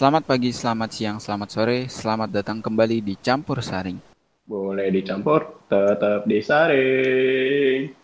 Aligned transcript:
Selamat 0.00 0.24
pagi, 0.24 0.48
selamat 0.48 0.90
siang, 0.96 1.18
selamat 1.20 1.48
sore, 1.52 1.78
selamat 1.84 2.32
datang 2.32 2.64
kembali 2.64 3.04
di 3.04 3.20
Campur 3.20 3.60
Saring. 3.60 4.00
Boleh 4.48 4.88
dicampur, 4.88 5.68
tetap 5.68 6.24
disaring. 6.24 7.99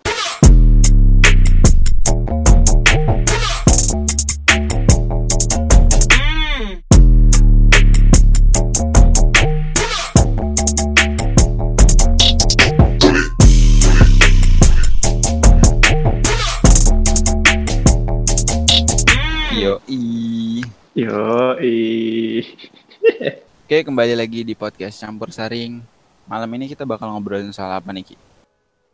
Oke, 23.66 23.82
kembali 23.82 24.14
lagi 24.14 24.44
di 24.44 24.54
podcast 24.54 25.00
Campur 25.00 25.32
Saring. 25.32 25.80
Malam 26.28 26.50
ini 26.58 26.68
kita 26.70 26.84
bakal 26.84 27.10
ngobrolin 27.10 27.50
soal 27.50 27.72
apa 27.74 27.90
nih, 27.90 28.12
Ki? 28.12 28.16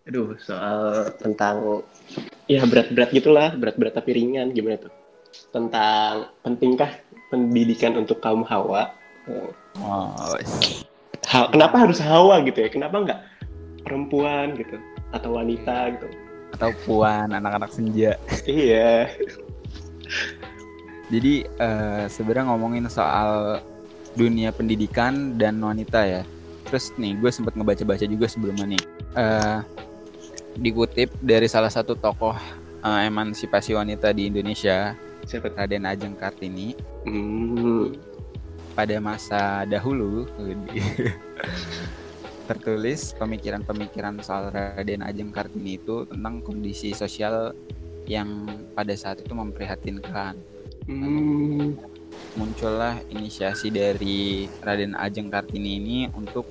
Aduh, 0.09 0.35
soal 0.43 1.11
tentang 1.19 1.85
ya 2.47 2.63
berat-berat 2.67 3.11
gitulah, 3.15 3.55
berat-berat 3.55 3.95
tapi 3.99 4.15
ringan 4.15 4.51
gimana 4.55 4.79
tuh? 4.79 4.93
Tentang 5.51 6.31
pentingkah 6.43 6.91
pendidikan 7.31 7.97
untuk 7.97 8.23
kaum 8.23 8.47
hawa? 8.47 8.95
Oh. 9.27 9.51
Ha- 11.31 11.49
kenapa 11.51 11.87
harus 11.89 12.03
hawa 12.03 12.43
gitu 12.47 12.63
ya? 12.63 12.69
Kenapa 12.71 12.97
nggak 12.99 13.21
perempuan 13.87 14.55
gitu 14.59 14.77
atau 15.13 15.35
wanita 15.39 15.99
gitu? 15.99 16.09
atau 16.53 16.71
puan 16.85 17.33
anak-anak 17.33 17.73
senja. 17.73 18.15
Iya. 18.45 19.09
Jadi 21.13 21.45
eh, 21.45 22.05
sebenarnya 22.09 22.49
ngomongin 22.49 22.89
soal 22.89 23.61
dunia 24.17 24.49
pendidikan 24.57 25.37
dan 25.37 25.61
wanita 25.61 26.01
ya. 26.09 26.23
Terus 26.65 26.89
nih, 26.97 27.21
gue 27.21 27.29
sempat 27.29 27.53
ngebaca-baca 27.53 28.09
juga 28.09 28.25
sebelumnya 28.33 28.65
nih. 28.65 28.85
Eh, 29.13 29.59
dikutip 30.57 31.13
dari 31.21 31.45
salah 31.53 31.69
satu 31.69 31.93
tokoh 31.93 32.33
eh, 32.81 33.03
emansipasi 33.13 33.77
wanita 33.77 34.17
di 34.17 34.33
Indonesia, 34.33 34.97
Siapa? 35.29 35.53
Raden 35.53 35.85
Ajeng 35.85 36.17
Kartini. 36.17 36.75
Hmm. 37.05 37.93
pada 38.73 38.97
masa 39.05 39.69
dahulu 39.69 40.25
tertulis 42.49 43.13
pemikiran-pemikiran 43.21 44.17
soal 44.25 44.49
Raden 44.49 45.05
Ajeng 45.05 45.29
Kartini 45.29 45.77
itu 45.77 46.09
tentang 46.09 46.41
kondisi 46.41 46.97
sosial 46.97 47.53
yang 48.09 48.49
pada 48.73 48.97
saat 48.97 49.21
itu 49.21 49.33
memprihatinkan. 49.37 50.35
Hmm. 50.87 51.79
Muncullah 52.33 52.97
inisiasi 53.13 53.69
dari 53.69 54.49
Raden 54.65 54.97
Ajeng 54.97 55.29
Kartini 55.29 55.77
ini 55.77 55.99
untuk 56.17 56.49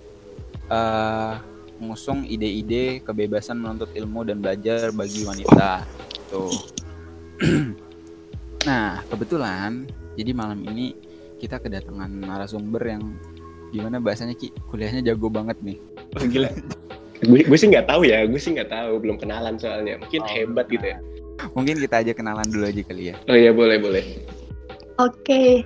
eh, 0.70 1.34
mengusung 1.82 2.22
ide-ide 2.30 3.02
kebebasan 3.02 3.58
menuntut 3.58 3.90
ilmu 3.98 4.22
dan 4.22 4.38
belajar 4.38 4.94
bagi 4.94 5.26
wanita. 5.26 5.82
Tuh. 6.30 6.54
nah, 8.70 9.02
kebetulan 9.10 9.90
jadi 10.14 10.32
malam 10.38 10.62
ini 10.70 10.94
kita 11.42 11.58
kedatangan 11.58 12.14
narasumber 12.22 12.84
yang 12.86 13.18
gimana 13.74 13.98
bahasanya 13.98 14.38
Ki? 14.38 14.54
Kuliahnya 14.70 15.02
jago 15.02 15.34
banget 15.34 15.58
nih. 15.66 15.82
Gila. 16.30 16.50
gue 17.22 17.42
gue 17.46 17.58
sih 17.58 17.70
nggak 17.70 17.86
tahu 17.90 18.02
ya, 18.06 18.26
gue 18.26 18.38
sih 18.42 18.54
nggak 18.54 18.70
tahu, 18.70 19.02
belum 19.02 19.18
kenalan 19.18 19.58
soalnya. 19.58 19.98
Mungkin 19.98 20.22
Oh, 20.22 20.30
hebat 20.30 20.66
gitu 20.70 20.86
ya. 20.86 20.98
Mungkin 21.58 21.82
kita 21.82 22.06
aja 22.06 22.12
kenalan 22.14 22.48
dulu 22.50 22.70
aja 22.70 22.82
kali 22.86 23.12
ya. 23.12 23.16
Oh 23.30 23.38
iya 23.38 23.52
boleh 23.54 23.78
boleh. 23.82 24.06
Oke, 25.02 25.66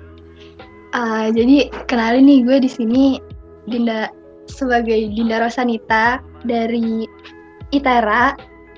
Ah, 0.95 1.27
jadi 1.27 1.67
kenalin 1.91 2.23
nih 2.23 2.39
gue 2.47 2.57
di 2.63 2.71
sini 2.71 3.03
Dinda 3.67 4.07
sebagai 4.47 5.11
Dinda 5.11 5.43
Rosanita 5.43 6.23
dari 6.47 7.03
ITERA 7.75 8.31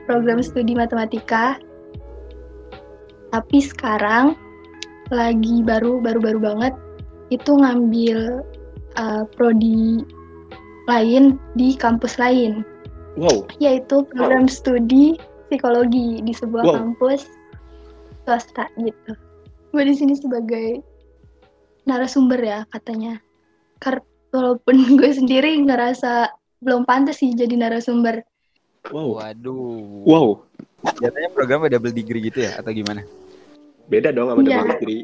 program 0.09 0.41
studi 0.41 0.74
matematika. 0.74 1.62
Tapi 3.30 3.62
sekarang 3.62 4.34
lagi 5.13 5.62
baru 5.62 6.02
baru 6.02 6.18
baru 6.18 6.40
banget 6.41 6.74
itu 7.30 7.53
ngambil 7.53 8.41
ah, 8.97 9.22
prodi 9.38 10.02
lain 10.90 11.38
di 11.53 11.78
kampus 11.78 12.18
lain 12.18 12.66
Wow. 13.13 13.46
yaitu 13.62 14.06
program 14.13 14.50
studi 14.50 15.22
psikologi 15.47 16.22
di 16.22 16.31
sebuah 16.31 16.63
Wow. 16.63 16.75
kampus 16.75 17.28
swasta 18.24 18.68
gitu. 18.78 19.16
Gue 19.72 19.84
di 19.84 19.96
sini 19.96 20.13
sebagai 20.13 20.84
narasumber 21.84 22.40
ya 22.40 22.59
katanya. 22.68 23.19
Kar 23.80 24.02
walaupun 24.30 24.75
gue 25.00 25.12
sendiri 25.12 25.56
ngerasa 25.63 26.31
belum 26.59 26.84
pantas 26.84 27.22
sih 27.22 27.31
jadi 27.31 27.53
narasumber. 27.56 28.24
Wow. 28.91 29.19
Waduh. 29.19 30.03
Wow. 30.03 30.28
Jatuhnya 31.00 31.30
program 31.34 31.66
double 31.66 31.91
degree 31.91 32.28
gitu 32.28 32.46
ya 32.46 32.59
atau 32.59 32.72
gimana? 32.72 33.03
Beda 33.88 34.12
dong 34.12 34.30
sama 34.30 34.40
Iya. 34.41 34.62
double 34.62 34.72
degree. 34.78 35.03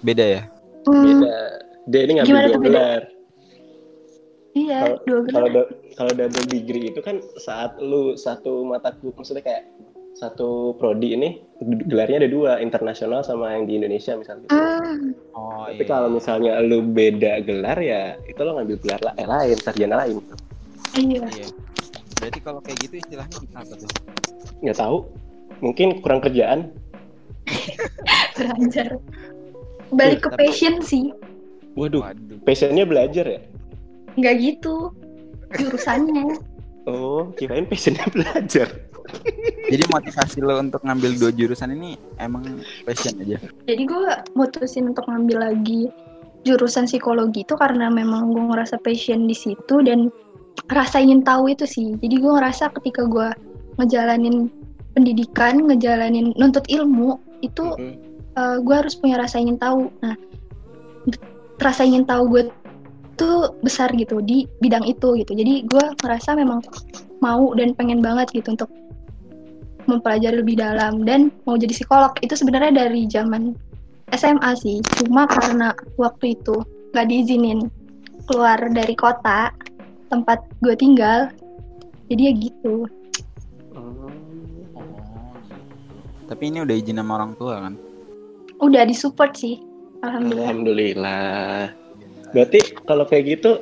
Beda 0.00 0.24
ya? 0.24 0.42
Hmm, 0.84 1.04
Beda. 1.20 1.34
Dia 1.84 2.00
ini 2.00 2.12
ngambil 2.16 2.28
Gimana 2.28 2.46
dua 2.46 2.54
tuh 2.54 2.60
beda? 2.60 2.70
gelar. 2.72 3.02
Iya, 4.54 4.78
Kalau- 4.80 5.00
dua 5.02 5.20
Kalau 5.24 5.48
gelar. 5.48 5.54
do- 5.60 5.70
kalau 5.92 6.12
double 6.12 6.46
degree 6.46 6.86
itu 6.88 7.00
kan 7.00 7.16
saat 7.36 7.76
lu 7.76 8.14
satu 8.14 8.62
mata 8.62 8.90
ku- 8.92 9.12
maksudnya 9.12 9.42
kayak 9.42 9.66
satu 10.14 10.48
prodi 10.74 11.10
ini 11.12 11.42
gelarnya 11.84 12.22
ada 12.22 12.30
dua, 12.30 12.52
internasional 12.58 13.20
sama 13.20 13.50
yang 13.50 13.66
di 13.66 13.76
Indonesia 13.76 14.14
misalnya. 14.14 14.46
Hmm, 14.46 15.10
Oh 15.34 15.66
Tapi 15.66 15.82
kalau 15.82 16.06
misalnya 16.08 16.58
lu 16.60 16.80
beda 16.80 17.42
gelar 17.42 17.74
ya 17.76 18.02
itu 18.22 18.38
lo 18.38 18.54
ngambil 18.54 18.78
gelar 18.78 19.00
la- 19.02 19.16
eh, 19.16 19.26
lain, 19.26 19.56
sarjana 19.56 19.98
lain. 19.98 20.22
iya. 20.94 21.26
Iya. 21.26 21.46
Berarti 22.14 22.38
kalau 22.40 22.62
kayak 22.62 22.78
gitu 22.80 22.94
istilahnya 22.96 23.38
apa 23.52 23.74
tuh? 23.74 23.90
Nggak 24.62 24.78
tahu. 24.78 24.96
Mungkin 25.60 25.98
kurang 25.98 26.22
kerjaan. 26.22 26.70
belajar. 28.34 28.98
Balik 29.90 30.18
ke 30.20 30.28
Tapi- 30.30 30.38
passion 30.40 30.74
sih. 30.80 31.10
Waduh, 31.74 32.06
Waduh. 32.06 32.38
passionnya 32.46 32.86
belajar 32.86 33.26
ya? 33.26 33.40
Nggak 34.14 34.34
gitu. 34.42 34.90
Jurusannya. 35.54 36.40
Oh, 36.84 37.32
kirain 37.38 37.64
passionnya 37.64 38.04
belajar. 38.12 38.68
Jadi 39.64 39.84
motivasi 39.88 40.44
lo 40.44 40.60
untuk 40.60 40.84
ngambil 40.84 41.16
dua 41.16 41.30
jurusan 41.32 41.72
ini 41.72 41.96
emang 42.20 42.60
passion 42.84 43.16
aja. 43.20 43.40
Jadi 43.64 43.82
gue 43.84 44.04
mutusin 44.36 44.92
untuk 44.92 45.08
ngambil 45.08 45.52
lagi 45.52 45.88
jurusan 46.44 46.84
psikologi 46.84 47.40
itu 47.44 47.56
karena 47.56 47.88
memang 47.88 48.36
gue 48.36 48.44
ngerasa 48.52 48.76
passion 48.84 49.24
di 49.24 49.36
situ 49.36 49.80
dan 49.80 50.12
rasa 50.68 51.00
ingin 51.00 51.24
tahu 51.24 51.52
itu 51.52 51.64
sih. 51.64 51.96
Jadi 52.00 52.20
gue 52.20 52.32
ngerasa 52.32 52.68
ketika 52.80 53.08
gue 53.08 53.28
ngejalanin 53.80 54.52
pendidikan, 54.92 55.64
ngejalanin 55.64 56.36
nuntut 56.36 56.68
ilmu 56.68 57.16
itu 57.40 57.64
Mm-mm. 57.80 58.60
gue 58.60 58.74
harus 58.76 58.92
punya 58.96 59.20
rasa 59.20 59.40
ingin 59.40 59.56
tahu. 59.56 59.88
Nah, 60.04 60.16
rasa 61.64 61.88
ingin 61.88 62.04
tahu 62.04 62.28
gue 62.28 62.42
tuh 63.14 63.54
besar 63.62 63.90
gitu 63.94 64.20
di 64.22 64.46
bidang 64.58 64.84
itu 64.86 65.18
gitu. 65.18 65.32
Jadi 65.34 65.64
gue 65.66 65.84
ngerasa 66.02 66.34
memang 66.38 66.62
mau 67.22 67.54
dan 67.54 67.72
pengen 67.74 68.04
banget 68.04 68.30
gitu 68.34 68.54
untuk 68.54 68.70
mempelajari 69.84 70.40
lebih 70.40 70.56
dalam 70.56 71.04
dan 71.04 71.28
mau 71.44 71.60
jadi 71.60 71.72
psikolog 71.72 72.12
itu 72.24 72.32
sebenarnya 72.36 72.72
dari 72.86 73.04
zaman 73.08 73.52
SMA 74.12 74.50
sih. 74.56 74.80
Cuma 75.02 75.28
karena 75.28 75.72
waktu 76.00 76.36
itu 76.36 76.56
nggak 76.92 77.06
diizinin 77.10 77.68
keluar 78.30 78.56
dari 78.72 78.94
kota 78.96 79.52
tempat 80.08 80.40
gue 80.62 80.74
tinggal, 80.78 81.28
jadi 82.08 82.30
ya 82.30 82.32
gitu. 82.38 82.86
Oh. 83.74 84.08
Oh, 84.78 84.84
Tapi 86.30 86.42
ini 86.54 86.62
udah 86.62 86.74
izin 86.76 87.00
sama 87.02 87.18
orang 87.20 87.32
tua 87.36 87.60
kan? 87.60 87.74
Udah 88.62 88.86
disupport 88.86 89.32
sih, 89.34 89.58
alhamdulillah. 90.00 90.48
Alhamdulillah. 90.48 91.58
Berarti 92.30 92.73
kalau 92.84 93.04
kayak 93.08 93.40
gitu 93.40 93.60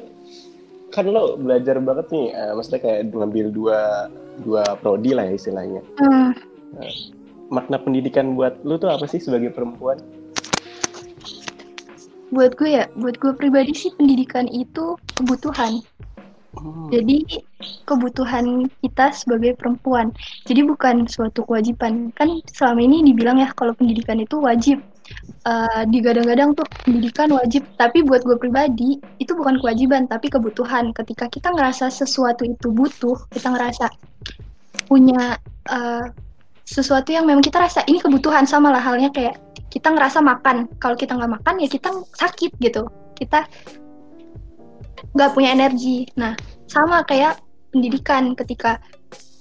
kan 0.92 1.08
lo 1.08 1.40
belajar 1.40 1.80
banget 1.80 2.06
nih, 2.12 2.26
eh, 2.36 2.52
maksudnya 2.52 2.80
kayak 2.84 3.00
ngambil 3.16 3.46
dua 3.48 3.78
dua 4.44 4.62
prodi 4.78 5.16
lah 5.16 5.24
ya 5.24 5.34
istilahnya. 5.40 5.80
Hmm, 5.96 6.36
Makna 7.48 7.80
pendidikan 7.80 8.36
buat 8.36 8.60
lu 8.64 8.76
tuh 8.76 8.92
apa 8.92 9.08
sih 9.08 9.20
sebagai 9.20 9.52
perempuan? 9.52 10.00
buat 12.32 12.56
gue 12.56 12.80
ya, 12.80 12.88
buat 12.96 13.20
gue 13.20 13.36
pribadi 13.36 13.76
sih 13.76 13.92
pendidikan 13.92 14.48
itu 14.48 14.96
kebutuhan. 15.12 15.84
Jadi 16.88 17.44
kebutuhan 17.84 18.68
kita 18.80 19.12
sebagai 19.12 19.56
perempuan. 19.56 20.12
Jadi 20.48 20.64
bukan 20.64 21.04
suatu 21.08 21.44
kewajiban. 21.44 22.12
Kan 22.16 22.40
selama 22.48 22.80
ini 22.84 23.04
dibilang 23.04 23.40
ya 23.40 23.52
kalau 23.52 23.76
pendidikan 23.76 24.20
itu 24.20 24.40
wajib. 24.40 24.80
Eh, 25.42 25.82
digadang-gadang 25.90 26.54
tuh 26.54 26.62
pendidikan 26.86 27.26
wajib. 27.34 27.66
Tapi 27.74 28.06
buat 28.06 28.22
gue 28.22 28.38
pribadi 28.38 29.02
itu 29.18 29.34
bukan 29.34 29.58
kewajiban 29.58 30.06
tapi 30.06 30.30
kebutuhan. 30.30 30.94
Ketika 30.94 31.26
kita 31.26 31.50
ngerasa 31.50 31.90
sesuatu 31.90 32.46
itu 32.46 32.70
butuh, 32.70 33.18
kita 33.34 33.50
ngerasa 33.50 33.90
punya 34.86 35.34
eh, 35.66 36.06
sesuatu 36.62 37.10
yang 37.10 37.26
memang 37.26 37.42
kita 37.42 37.58
rasa 37.58 37.82
ini 37.90 37.98
kebutuhan 37.98 38.46
sama 38.46 38.70
lah 38.70 38.78
halnya 38.78 39.10
kayak 39.10 39.34
kita 39.66 39.90
ngerasa 39.90 40.22
makan 40.22 40.70
kalau 40.78 40.94
kita 40.94 41.18
nggak 41.18 41.42
makan 41.42 41.54
ya 41.58 41.68
kita 41.68 41.90
sakit 42.16 42.54
gitu 42.62 42.86
kita 43.18 43.44
nggak 45.12 45.30
punya 45.34 45.52
energi 45.52 46.06
nah 46.14 46.38
sama 46.70 47.02
kayak 47.04 47.40
pendidikan 47.74 48.32
ketika 48.38 48.78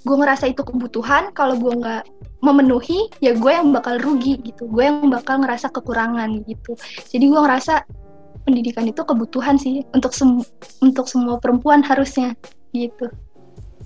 gue 0.02 0.16
ngerasa 0.18 0.50
itu 0.50 0.66
kebutuhan 0.66 1.30
kalau 1.38 1.58
gue 1.58 1.74
nggak 1.78 2.04
memenuhi 2.42 3.06
ya 3.22 3.38
gue 3.38 3.52
yang 3.54 3.70
bakal 3.70 4.02
rugi 4.02 4.42
gitu 4.42 4.66
gue 4.66 4.84
yang 4.84 5.10
bakal 5.14 5.38
ngerasa 5.42 5.70
kekurangan 5.70 6.42
gitu 6.50 6.74
jadi 7.14 7.26
gue 7.30 7.42
ngerasa 7.42 7.86
pendidikan 8.50 8.90
itu 8.90 9.02
kebutuhan 9.06 9.56
sih 9.62 9.86
untuk 9.94 10.12
sem 10.18 10.42
untuk 10.82 11.06
semua 11.06 11.38
perempuan 11.38 11.86
harusnya 11.86 12.34
gitu 12.74 13.10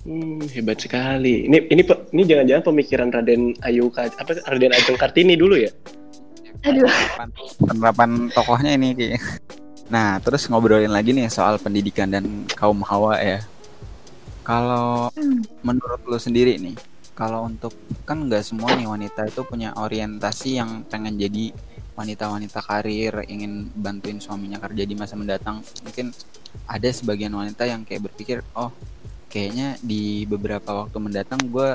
Hmm, 0.06 0.38
hebat 0.54 0.78
sekali. 0.78 1.50
Ini 1.50 1.66
ini 1.66 1.82
ini 2.14 2.22
jangan-jangan 2.22 2.62
pemikiran 2.70 3.10
Raden 3.10 3.58
Ayu 3.66 3.90
apa 3.90 4.38
Raden 4.54 4.70
Ajeng 4.70 4.94
Kartini 4.94 5.34
dulu 5.34 5.58
ya? 5.58 5.66
Aduh. 6.62 6.86
Penerapan, 7.58 8.30
tokohnya 8.30 8.78
ini 8.78 8.94
kayak. 8.94 9.18
Nah, 9.90 10.22
terus 10.22 10.46
ngobrolin 10.46 10.94
lagi 10.94 11.10
nih 11.10 11.26
soal 11.26 11.58
pendidikan 11.58 12.14
dan 12.14 12.46
kaum 12.54 12.86
hawa 12.86 13.18
ya. 13.18 13.42
Kalau 14.46 15.10
Hmm. 15.10 15.42
menurut 15.66 15.98
lo 16.06 16.22
sendiri 16.22 16.54
nih, 16.62 16.78
kalau 17.18 17.50
untuk 17.50 17.74
kan 18.06 18.30
nggak 18.30 18.46
semua 18.46 18.70
nih 18.78 18.86
wanita 18.86 19.26
itu 19.26 19.42
punya 19.42 19.74
orientasi 19.74 20.62
yang 20.62 20.86
pengen 20.86 21.18
jadi 21.18 21.50
wanita-wanita 21.98 22.62
karir, 22.62 23.26
ingin 23.26 23.74
bantuin 23.74 24.22
suaminya 24.22 24.62
kerja 24.62 24.86
di 24.86 24.94
masa 24.94 25.18
mendatang. 25.18 25.66
Mungkin 25.82 26.14
ada 26.70 26.88
sebagian 26.94 27.34
wanita 27.34 27.66
yang 27.66 27.82
kayak 27.82 28.06
berpikir, 28.06 28.46
oh 28.54 28.70
kayaknya 29.26 29.74
di 29.82 30.22
beberapa 30.30 30.86
waktu 30.86 30.94
mendatang 31.02 31.42
gue 31.50 31.74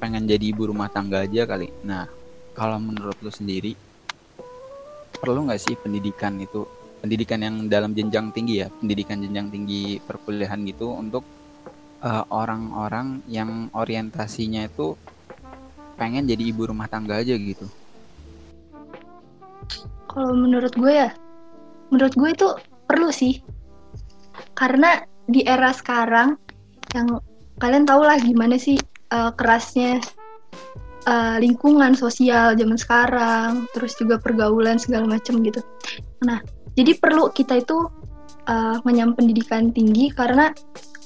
pengen 0.00 0.24
jadi 0.24 0.48
ibu 0.48 0.72
rumah 0.72 0.88
tangga 0.88 1.28
aja 1.28 1.44
kali. 1.44 1.68
Nah, 1.84 2.08
kalau 2.56 2.80
menurut 2.80 3.20
lo 3.20 3.28
sendiri, 3.28 3.76
perlu 5.20 5.44
nggak 5.44 5.60
sih 5.60 5.76
pendidikan 5.76 6.40
itu, 6.40 6.64
pendidikan 7.04 7.44
yang 7.44 7.68
dalam 7.68 7.92
jenjang 7.92 8.32
tinggi 8.32 8.64
ya, 8.64 8.72
pendidikan 8.72 9.20
jenjang 9.20 9.52
tinggi 9.52 10.00
perkuliahan 10.00 10.64
gitu 10.64 10.88
untuk 10.88 11.20
eh, 12.02 12.24
orang-orang 12.30 13.22
yang 13.26 13.70
orientasinya 13.74 14.66
itu 14.66 14.94
pengen 15.98 16.30
jadi 16.30 16.54
ibu 16.54 16.70
rumah 16.70 16.86
tangga 16.86 17.18
aja 17.18 17.34
gitu. 17.34 17.66
Kalau 20.08 20.32
menurut 20.32 20.72
gue 20.78 20.92
ya, 20.94 21.10
menurut 21.90 22.14
gue 22.14 22.30
itu 22.30 22.48
perlu 22.86 23.10
sih. 23.10 23.42
Karena 24.54 25.02
di 25.28 25.44
era 25.44 25.74
sekarang 25.74 26.38
yang 26.96 27.20
kalian 27.60 27.84
tau 27.84 28.00
lah 28.00 28.16
gimana 28.16 28.56
sih 28.56 28.78
uh, 29.12 29.34
kerasnya 29.34 30.00
uh, 31.04 31.36
lingkungan 31.42 31.92
sosial 31.98 32.54
zaman 32.56 32.78
sekarang, 32.78 33.68
terus 33.76 33.98
juga 33.98 34.16
pergaulan 34.16 34.80
segala 34.80 35.04
macam 35.04 35.42
gitu. 35.44 35.60
Nah, 36.24 36.40
jadi 36.78 36.96
perlu 36.96 37.28
kita 37.34 37.60
itu 37.60 37.90
uh, 38.48 38.76
menyam 38.86 39.12
pendidikan 39.12 39.74
tinggi 39.74 40.14
karena 40.14 40.54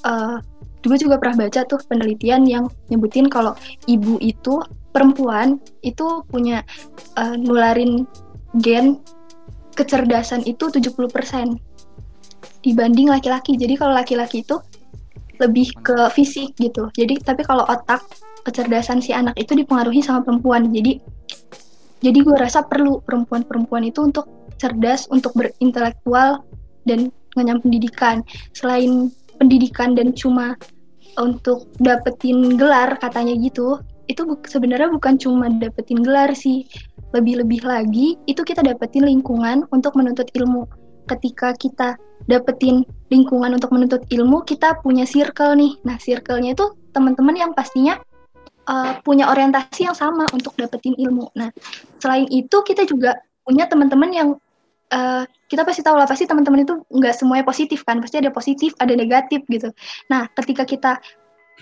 uh, 0.07 0.39
gue 0.83 0.99
juga 0.99 1.15
pernah 1.19 1.47
baca 1.47 1.63
tuh 1.63 1.79
penelitian 1.87 2.43
yang 2.43 2.65
nyebutin 2.91 3.31
kalau 3.31 3.55
ibu 3.87 4.19
itu 4.19 4.59
perempuan 4.93 5.57
itu 5.81 6.21
punya 6.29 6.61
uh, 7.17 7.33
nularin 7.39 8.05
gen 8.61 9.01
kecerdasan 9.73 10.45
itu 10.45 10.69
70% 10.69 11.57
dibanding 12.61 13.09
laki-laki. 13.09 13.57
Jadi 13.57 13.73
kalau 13.75 13.97
laki-laki 13.97 14.45
itu 14.45 14.61
lebih 15.41 15.73
ke 15.81 15.97
fisik 16.13 16.53
gitu. 16.61 16.93
Jadi 16.93 17.19
tapi 17.25 17.41
kalau 17.41 17.65
otak 17.65 18.05
kecerdasan 18.45 19.01
si 19.01 19.11
anak 19.11 19.33
itu 19.35 19.57
dipengaruhi 19.57 20.05
sama 20.05 20.21
perempuan. 20.21 20.69
Jadi 20.69 21.01
jadi 22.03 22.19
gue 22.19 22.35
rasa 22.35 22.61
perlu 22.67 22.99
perempuan-perempuan 23.01 23.87
itu 23.87 24.03
untuk 24.03 24.27
cerdas, 24.59 25.07
untuk 25.09 25.31
berintelektual 25.33 26.43
dan 26.85 27.09
mengenyam 27.33 27.63
pendidikan. 27.63 28.21
Selain 28.53 29.09
pendidikan 29.39 29.95
dan 29.97 30.11
cuma 30.13 30.55
untuk 31.19 31.69
dapetin 31.79 32.57
gelar 32.57 32.97
katanya 32.97 33.33
gitu, 33.37 33.79
itu 34.11 34.21
bu 34.27 34.35
sebenarnya 34.45 34.91
bukan 34.91 35.15
cuma 35.17 35.47
dapetin 35.49 36.03
gelar 36.03 36.31
sih. 36.35 36.67
Lebih-lebih 37.13 37.61
lagi 37.63 38.17
itu 38.25 38.41
kita 38.41 38.65
dapetin 38.65 39.05
lingkungan 39.05 39.69
untuk 39.69 39.93
menuntut 39.93 40.27
ilmu. 40.33 40.65
Ketika 41.05 41.53
kita 41.53 41.99
dapetin 42.25 42.87
lingkungan 43.11 43.53
untuk 43.53 43.69
menuntut 43.75 44.01
ilmu, 44.09 44.41
kita 44.47 44.79
punya 44.81 45.03
circle 45.05 45.53
nih. 45.59 45.77
Nah, 45.85 45.99
circle-nya 45.99 46.55
itu 46.57 46.65
teman-teman 46.95 47.35
yang 47.35 47.51
pastinya 47.53 47.99
uh, 48.67 48.97
punya 49.03 49.29
orientasi 49.29 49.91
yang 49.91 49.97
sama 49.97 50.25
untuk 50.31 50.55
dapetin 50.55 50.95
ilmu. 50.97 51.29
Nah, 51.35 51.51
selain 51.99 52.25
itu 52.31 52.63
kita 52.63 52.87
juga 52.87 53.19
punya 53.43 53.67
teman-teman 53.67 54.09
yang 54.09 54.29
uh, 54.93 55.23
kita 55.49 55.65
pasti 55.65 55.81
tahu 55.81 55.97
lah 55.97 56.05
pasti 56.05 56.29
teman-teman 56.29 56.63
itu 56.63 56.77
nggak 56.93 57.13
semuanya 57.17 57.45
positif 57.45 57.81
kan, 57.83 57.99
pasti 57.99 58.21
ada 58.21 58.29
positif, 58.29 58.71
ada 58.77 58.93
negatif 58.93 59.41
gitu. 59.49 59.73
Nah, 60.13 60.29
ketika 60.37 60.63
kita 60.63 60.91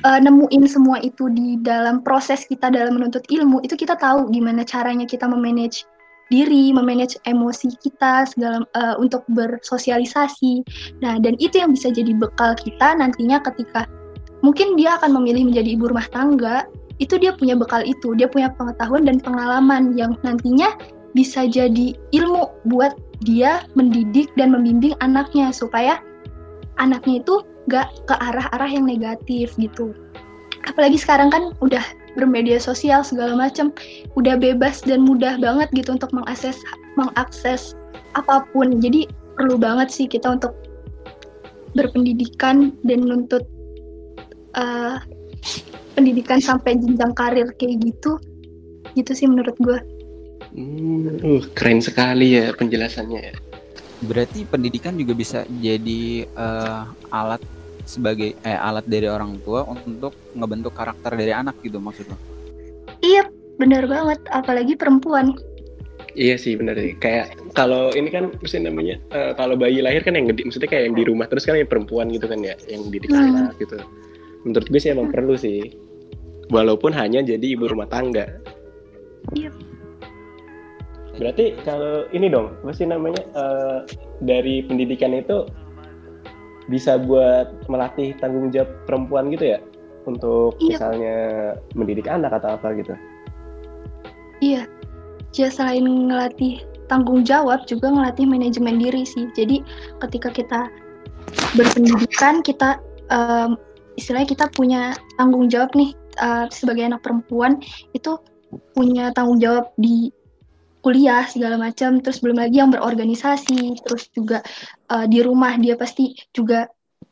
uh, 0.03 0.19
nemuin 0.19 0.67
semua 0.67 0.99
itu 0.99 1.31
di 1.31 1.55
dalam 1.63 2.03
proses 2.03 2.43
kita 2.45 2.67
dalam 2.67 2.99
menuntut 2.99 3.23
ilmu, 3.31 3.63
itu 3.63 3.73
kita 3.79 3.95
tahu 3.95 4.27
gimana 4.29 4.67
caranya 4.67 5.07
kita 5.07 5.25
memanage 5.25 5.87
diri, 6.31 6.71
memanage 6.71 7.19
emosi 7.27 7.75
kita 7.83 8.23
segala 8.23 8.63
uh, 8.79 8.95
untuk 8.99 9.27
bersosialisasi. 9.35 10.63
Nah, 11.03 11.19
dan 11.19 11.35
itu 11.43 11.59
yang 11.59 11.75
bisa 11.75 11.91
jadi 11.91 12.15
bekal 12.15 12.55
kita 12.55 12.95
nantinya 12.95 13.43
ketika 13.43 13.83
mungkin 14.39 14.79
dia 14.79 14.95
akan 14.95 15.19
memilih 15.19 15.51
menjadi 15.51 15.75
ibu 15.75 15.91
rumah 15.91 16.07
tangga, 16.15 16.63
itu 17.03 17.19
dia 17.19 17.35
punya 17.35 17.59
bekal 17.59 17.83
itu, 17.83 18.15
dia 18.15 18.31
punya 18.31 18.47
pengetahuan 18.55 19.03
dan 19.03 19.19
pengalaman 19.19 19.91
yang 19.99 20.15
nantinya 20.23 20.71
bisa 21.11 21.43
jadi 21.43 21.91
ilmu 22.15 22.47
buat 22.71 22.95
dia 23.21 23.65
mendidik 23.77 24.33
dan 24.33 24.53
membimbing 24.53 24.97
anaknya 24.99 25.53
supaya 25.53 26.01
anaknya 26.81 27.21
itu 27.21 27.45
gak 27.69 27.93
ke 28.09 28.15
arah-arah 28.17 28.69
yang 28.69 28.89
negatif 28.89 29.53
gitu. 29.61 29.93
Apalagi 30.65 30.97
sekarang 30.97 31.29
kan 31.29 31.53
udah 31.61 31.81
bermedia 32.17 32.57
sosial 32.59 33.05
segala 33.05 33.37
macam 33.37 33.71
udah 34.17 34.35
bebas 34.35 34.83
dan 34.83 35.05
mudah 35.05 35.37
banget 35.39 35.69
gitu 35.71 35.95
untuk 35.95 36.11
mengakses 36.11 36.57
mengakses 36.97 37.77
apa 38.17 38.45
pun. 38.51 38.81
Jadi 38.81 39.07
perlu 39.37 39.55
banget 39.61 39.93
sih 39.93 40.05
kita 40.09 40.37
untuk 40.37 40.57
berpendidikan 41.77 42.75
dan 42.83 43.05
menuntut 43.05 43.47
uh, 44.57 44.99
pendidikan 45.95 46.41
sampai 46.43 46.77
jenjang 46.81 47.13
karir 47.15 47.47
kayak 47.61 47.79
gitu. 47.85 48.17
Gitu 48.97 49.11
sih 49.15 49.29
menurut 49.29 49.55
gue 49.61 49.79
hmm, 50.53 51.21
uh, 51.21 51.41
keren 51.53 51.79
sekali 51.79 52.37
ya 52.37 52.53
penjelasannya 52.57 53.19
ya 53.19 53.35
berarti 54.01 54.49
pendidikan 54.49 54.97
juga 54.97 55.13
bisa 55.13 55.45
jadi 55.61 56.25
uh, 56.33 56.89
alat 57.13 57.41
sebagai 57.85 58.33
eh, 58.41 58.57
alat 58.57 58.85
dari 58.85 59.05
orang 59.05 59.37
tua 59.41 59.65
untuk 59.65 60.13
ngebentuk 60.33 60.73
karakter 60.73 61.13
dari 61.13 61.33
anak 61.33 61.57
gitu 61.61 61.77
maksudnya 61.77 62.17
iya 63.05 63.25
benar 63.61 63.85
banget 63.85 64.19
apalagi 64.33 64.73
perempuan 64.73 65.37
Iya 66.11 66.35
sih 66.35 66.59
benar 66.59 66.75
sih. 66.75 66.91
Kayak 66.99 67.39
kalau 67.55 67.95
ini 67.95 68.11
kan 68.11 68.35
mesti 68.43 68.59
namanya 68.59 68.99
uh, 69.15 69.31
kalau 69.39 69.55
bayi 69.55 69.79
lahir 69.79 70.03
kan 70.03 70.19
yang 70.19 70.27
gede, 70.27 70.43
maksudnya 70.43 70.67
kayak 70.67 70.91
yang 70.91 70.95
di 70.99 71.03
rumah 71.07 71.25
terus 71.31 71.47
kan 71.47 71.55
yang 71.55 71.71
perempuan 71.71 72.11
gitu 72.11 72.27
kan 72.27 72.43
ya, 72.43 72.55
yang 72.67 72.83
didik 72.91 73.11
hmm. 73.15 73.31
anak 73.31 73.55
gitu. 73.63 73.79
Menurut 74.43 74.67
gue 74.67 74.79
sih 74.81 74.91
emang 74.91 75.07
hmm. 75.07 75.15
perlu 75.15 75.35
sih. 75.39 75.71
Walaupun 76.51 76.91
hanya 76.91 77.23
jadi 77.23 77.55
ibu 77.55 77.63
rumah 77.63 77.87
tangga. 77.87 78.27
Iya. 79.31 79.55
Berarti 81.21 81.53
kalau 81.61 82.09
ini 82.09 82.33
dong, 82.33 82.57
apa 82.65 82.73
sih 82.73 82.89
namanya 82.89 83.21
uh, 83.37 83.85
dari 84.25 84.65
pendidikan 84.65 85.13
itu 85.13 85.45
bisa 86.65 86.97
buat 86.97 87.53
melatih 87.69 88.17
tanggung 88.17 88.49
jawab 88.49 88.73
perempuan 88.89 89.29
gitu 89.29 89.53
ya 89.53 89.59
untuk 90.09 90.57
iya. 90.57 90.81
misalnya 90.81 91.17
mendidik 91.77 92.09
anak 92.09 92.33
atau 92.41 92.57
apa 92.57 92.73
gitu. 92.73 92.97
Iya, 94.41 94.65
ya 95.37 95.47
selain 95.53 95.85
ngelatih 95.85 96.65
tanggung 96.91 97.23
jawab 97.23 97.63
juga 97.69 97.87
ngelatih 97.87 98.27
manajemen 98.27 98.75
diri 98.75 99.07
sih 99.07 99.31
jadi 99.31 99.63
ketika 100.03 100.27
kita 100.27 100.67
berpendidikan 101.55 102.43
kita 102.43 102.83
um, 103.07 103.55
istilahnya 103.95 104.27
kita 104.27 104.45
punya 104.51 104.91
tanggung 105.15 105.47
jawab 105.47 105.71
nih 105.71 105.95
uh, 106.19 106.51
sebagai 106.51 106.91
anak 106.91 106.99
perempuan 106.99 107.63
itu 107.95 108.19
punya 108.75 109.15
tanggung 109.15 109.39
jawab 109.39 109.71
di 109.79 110.11
kuliah 110.81 111.23
segala 111.29 111.55
macam. 111.55 112.01
Terus 112.01 112.19
belum 112.19 112.41
lagi 112.41 112.59
yang 112.59 112.73
berorganisasi. 112.73 113.81
Terus 113.85 114.09
juga 114.11 114.43
uh, 114.89 115.05
di 115.07 115.21
rumah 115.21 115.55
dia 115.61 115.77
pasti 115.77 116.13
juga 116.35 116.67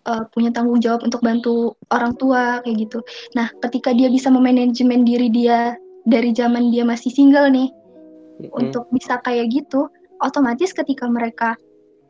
uh, 0.10 0.26
punya 0.34 0.50
tanggung 0.50 0.82
jawab 0.82 1.06
untuk 1.06 1.22
bantu 1.22 1.78
orang 1.94 2.14
tua 2.18 2.60
kayak 2.66 2.90
gitu. 2.90 3.00
Nah 3.38 3.50
ketika 3.64 3.96
dia 3.96 4.10
bisa 4.10 4.28
memanajemen 4.34 5.06
diri 5.06 5.30
dia 5.30 5.78
dari 6.10 6.34
zaman 6.34 6.74
dia 6.74 6.82
masih 6.84 7.14
single 7.14 7.54
nih 7.54 7.70
hmm. 7.70 8.50
untuk 8.56 8.88
bisa 8.90 9.22
kayak 9.22 9.52
gitu 9.52 9.88
otomatis 10.24 10.72
ketika 10.72 11.08
mereka 11.08 11.56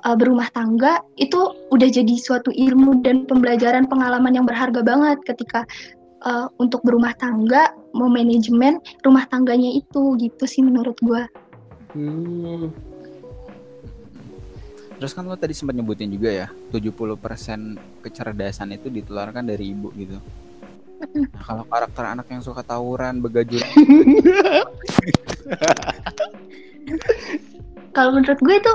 uh, 0.05 0.15
berumah 0.15 0.49
tangga 0.53 1.01
itu 1.17 1.53
udah 1.73 1.89
jadi 1.89 2.15
suatu 2.17 2.49
ilmu 2.53 3.01
dan 3.01 3.25
pembelajaran 3.25 3.85
pengalaman 3.89 4.33
yang 4.37 4.45
berharga 4.45 4.81
banget 4.81 5.19
ketika 5.25 5.65
uh, 6.25 6.47
untuk 6.57 6.81
berumah 6.85 7.13
tangga 7.17 7.73
mau 7.93 8.09
manajemen 8.09 8.77
rumah 9.03 9.25
tangganya 9.29 9.69
itu 9.73 10.17
gitu 10.17 10.43
sih 10.45 10.61
menurut 10.61 10.97
gue 11.01 11.21
Hmm. 11.95 12.69
Terus 14.99 15.15
kan 15.15 15.23
lo 15.23 15.39
tadi 15.39 15.55
sempat 15.55 15.79
nyebutin 15.79 16.11
juga 16.11 16.27
ya, 16.27 16.47
70% 16.75 18.03
kecerdasan 18.03 18.75
itu 18.75 18.91
ditularkan 18.91 19.47
dari 19.47 19.71
ibu 19.71 19.95
gitu. 19.95 20.19
Nah, 20.99 21.43
kalau 21.47 21.63
karakter 21.63 22.03
anak 22.03 22.27
yang 22.27 22.43
suka 22.43 22.59
tawuran, 22.59 23.23
begajur, 23.23 23.63
Kalau 27.95 28.11
menurut 28.13 28.39
gue 28.39 28.55
itu 28.59 28.73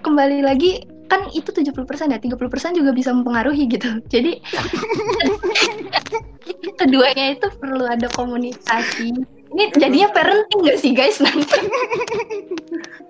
kembali 0.00 0.42
lagi 0.42 0.88
kan 1.06 1.28
itu 1.36 1.52
70% 1.52 1.74
ya, 2.10 2.18
30% 2.18 2.80
juga 2.80 2.90
bisa 2.96 3.12
mempengaruhi 3.12 3.68
gitu. 3.68 4.00
Jadi 4.08 4.40
keduanya 6.80 7.36
itu 7.36 7.46
perlu 7.60 7.84
ada 7.84 8.08
komunikasi. 8.16 9.12
Ini 9.54 9.70
jadinya 9.78 10.08
parenting 10.10 10.60
gak 10.66 10.78
sih 10.82 10.90
guys 10.90 11.22
nanti? 11.22 11.46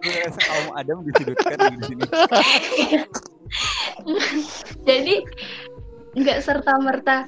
gue 0.05 0.13
ngerasa 0.13 0.41
kaum 0.45 0.69
Adam 0.77 1.01
disudutkan 1.09 1.57
di 1.57 1.83
sini. 1.89 2.03
Jadi 4.85 5.15
nggak 6.15 6.39
serta 6.45 6.77
merta 6.79 7.25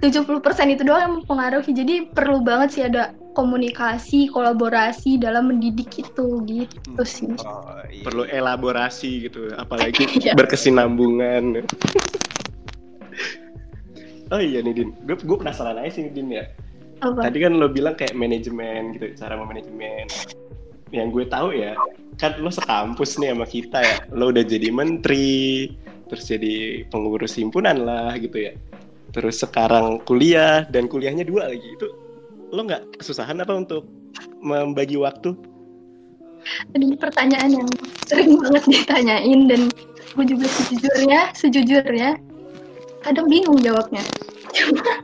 70% 0.00 0.32
itu 0.72 0.82
doang 0.82 1.02
yang 1.04 1.14
mempengaruhi. 1.20 1.70
Jadi 1.70 2.08
perlu 2.10 2.40
banget 2.40 2.68
sih 2.72 2.82
ada 2.88 3.12
komunikasi, 3.36 4.32
kolaborasi 4.32 5.20
dalam 5.20 5.52
mendidik 5.52 5.92
itu 5.94 6.26
gitu 6.48 7.02
sih. 7.04 7.30
Oh, 7.44 7.80
iya. 7.86 8.02
Perlu 8.02 8.24
elaborasi 8.26 9.28
gitu, 9.28 9.52
apalagi 9.54 10.08
Iya. 10.24 10.32
berkesinambungan. 10.34 11.62
oh 14.32 14.40
iya 14.40 14.64
nih 14.64 14.72
Din, 14.72 14.96
gue 15.04 15.16
gue 15.20 15.36
penasaran 15.36 15.76
aja 15.76 15.92
sih 15.92 16.08
Din 16.08 16.32
ya. 16.32 16.48
Apa? 17.02 17.26
Tadi 17.26 17.38
kan 17.42 17.58
lo 17.58 17.66
bilang 17.66 17.98
kayak 17.98 18.14
manajemen 18.14 18.94
gitu, 18.94 19.10
cara 19.18 19.34
memanajemen. 19.34 20.06
Yang 20.94 21.08
gue 21.10 21.24
tahu 21.26 21.48
ya, 21.56 21.74
kan 22.20 22.38
lo 22.38 22.52
sekampus 22.52 23.18
nih 23.18 23.34
sama 23.34 23.46
kita 23.48 23.78
ya. 23.82 23.96
Lo 24.14 24.30
udah 24.30 24.44
jadi 24.46 24.70
menteri, 24.70 25.66
terus 26.06 26.30
jadi 26.30 26.86
pengurus 26.86 27.34
himpunan 27.34 27.82
lah 27.82 28.14
gitu 28.22 28.38
ya. 28.38 28.54
Terus 29.10 29.42
sekarang 29.42 29.98
kuliah 30.06 30.62
dan 30.70 30.86
kuliahnya 30.86 31.26
dua 31.26 31.50
lagi. 31.50 31.74
Itu 31.74 31.90
lo 32.54 32.62
nggak 32.62 33.02
kesusahan 33.02 33.42
apa 33.42 33.50
untuk 33.50 33.82
membagi 34.38 34.94
waktu? 34.94 35.34
Ini 36.74 36.98
pertanyaan 36.98 37.50
yang 37.50 37.68
sering 38.06 38.38
banget 38.38 38.62
ditanyain 38.70 39.40
dan 39.50 39.70
gue 40.14 40.24
juga 40.26 40.46
sejujurnya, 40.46 41.20
sejujurnya 41.34 42.18
kadang 43.02 43.26
bingung 43.26 43.58
jawabnya. 43.58 44.02
Cuma, 44.52 45.02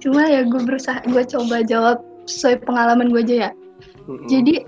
cuma 0.00 0.26
ya 0.26 0.42
gue 0.44 0.60
berusaha, 0.64 1.00
gue 1.06 1.22
coba 1.28 1.62
jawab 1.64 1.98
sesuai 2.24 2.64
pengalaman 2.64 3.12
gue 3.12 3.22
aja 3.22 3.36
ya. 3.48 3.50
Mm-mm. 4.08 4.26
Jadi 4.28 4.64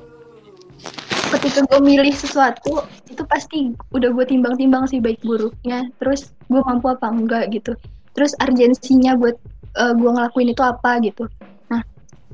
ketika 1.33 1.65
gue 1.65 1.81
milih 1.81 2.12
sesuatu 2.12 2.85
itu 3.09 3.23
pasti 3.25 3.73
udah 3.97 4.12
gue 4.12 4.25
timbang-timbang 4.29 4.85
sih 4.89 5.01
baik 5.01 5.21
buruknya. 5.25 5.89
Terus 5.99 6.33
gue 6.53 6.61
mampu 6.61 6.93
apa 6.93 7.09
enggak 7.09 7.51
gitu. 7.53 7.73
Terus 8.12 8.37
urgensinya 8.39 9.17
buat 9.17 9.37
eh, 9.81 9.93
gue 9.97 10.11
ngelakuin 10.12 10.53
itu 10.53 10.62
apa 10.62 11.01
gitu. 11.01 11.25
Nah 11.73 11.81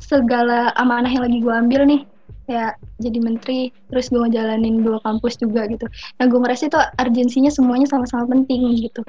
segala 0.03 0.75
amanah 0.75 1.11
yang 1.11 1.25
lagi 1.27 1.39
gue 1.39 1.55
ambil 1.55 1.83
nih 1.87 2.03
ya 2.49 2.73
jadi 2.97 3.21
menteri 3.21 3.69
terus 3.93 4.09
gue 4.09 4.17
ngejalanin 4.25 4.81
dua 4.81 4.99
kampus 5.05 5.37
juga 5.37 5.69
gitu 5.69 5.85
nah 6.17 6.25
gue 6.25 6.41
ngerasa 6.41 6.73
itu 6.73 6.81
urgensinya 6.97 7.53
semuanya 7.53 7.85
sama-sama 7.85 8.25
penting 8.33 8.73
gitu 8.81 9.05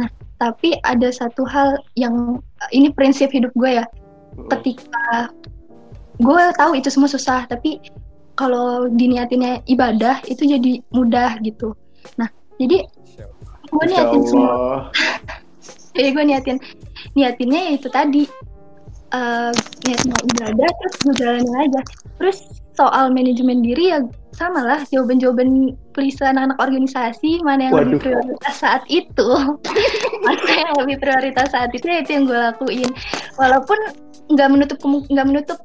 nah 0.00 0.08
tapi 0.40 0.72
ada 0.88 1.12
satu 1.12 1.44
hal 1.44 1.76
yang 2.00 2.40
ini 2.72 2.88
prinsip 2.88 3.28
hidup 3.28 3.52
gue 3.52 3.76
ya. 3.76 3.84
Ketika 4.48 5.28
gue 6.16 6.42
tahu 6.56 6.72
itu 6.80 6.88
semua 6.88 7.12
susah 7.12 7.44
tapi 7.44 7.76
kalau 8.40 8.88
diniatinnya 8.88 9.60
ibadah 9.68 10.24
itu 10.24 10.48
jadi 10.48 10.80
mudah 10.96 11.36
gitu. 11.44 11.76
Nah 12.16 12.32
jadi 12.56 12.88
gue 13.68 13.84
niatin 13.84 14.22
semua. 14.24 14.52
Jadi 15.90 16.14
gue 16.14 16.22
niatin 16.22 16.56
niatinnya 17.18 17.60
ya 17.66 17.72
itu 17.74 17.88
tadi. 17.90 18.24
Eh 19.10 19.52
niatnya 19.84 20.16
ibadah 20.22 20.70
terus 20.70 20.94
gue 21.02 21.14
jalanin 21.18 21.54
aja. 21.66 21.80
Terus 22.16 22.38
soal 22.78 23.10
manajemen 23.12 23.60
diri 23.60 23.90
ya 23.92 24.00
sama 24.32 24.62
lah 24.62 24.80
jawaban-jawaban 24.88 25.74
klise 25.90 26.22
anak-anak 26.22 26.58
organisasi 26.58 27.42
mana 27.42 27.68
yang 27.68 27.74
lebih 27.76 27.98
Waduh. 27.98 28.02
prioritas 28.02 28.54
saat 28.56 28.82
itu. 28.86 29.28
Mana 30.26 30.50
yang 30.52 30.74
lebih 30.78 30.96
prioritas 30.98 31.48
saat 31.50 31.70
itu 31.70 31.84
ya 31.84 32.00
itu 32.00 32.10
yang 32.12 32.24
gue 32.24 32.38
lakuin. 32.38 32.90
Walaupun 33.34 33.78
nggak 34.30 34.48
menutup 34.48 34.78
nggak 34.84 35.26
menutup 35.26 35.58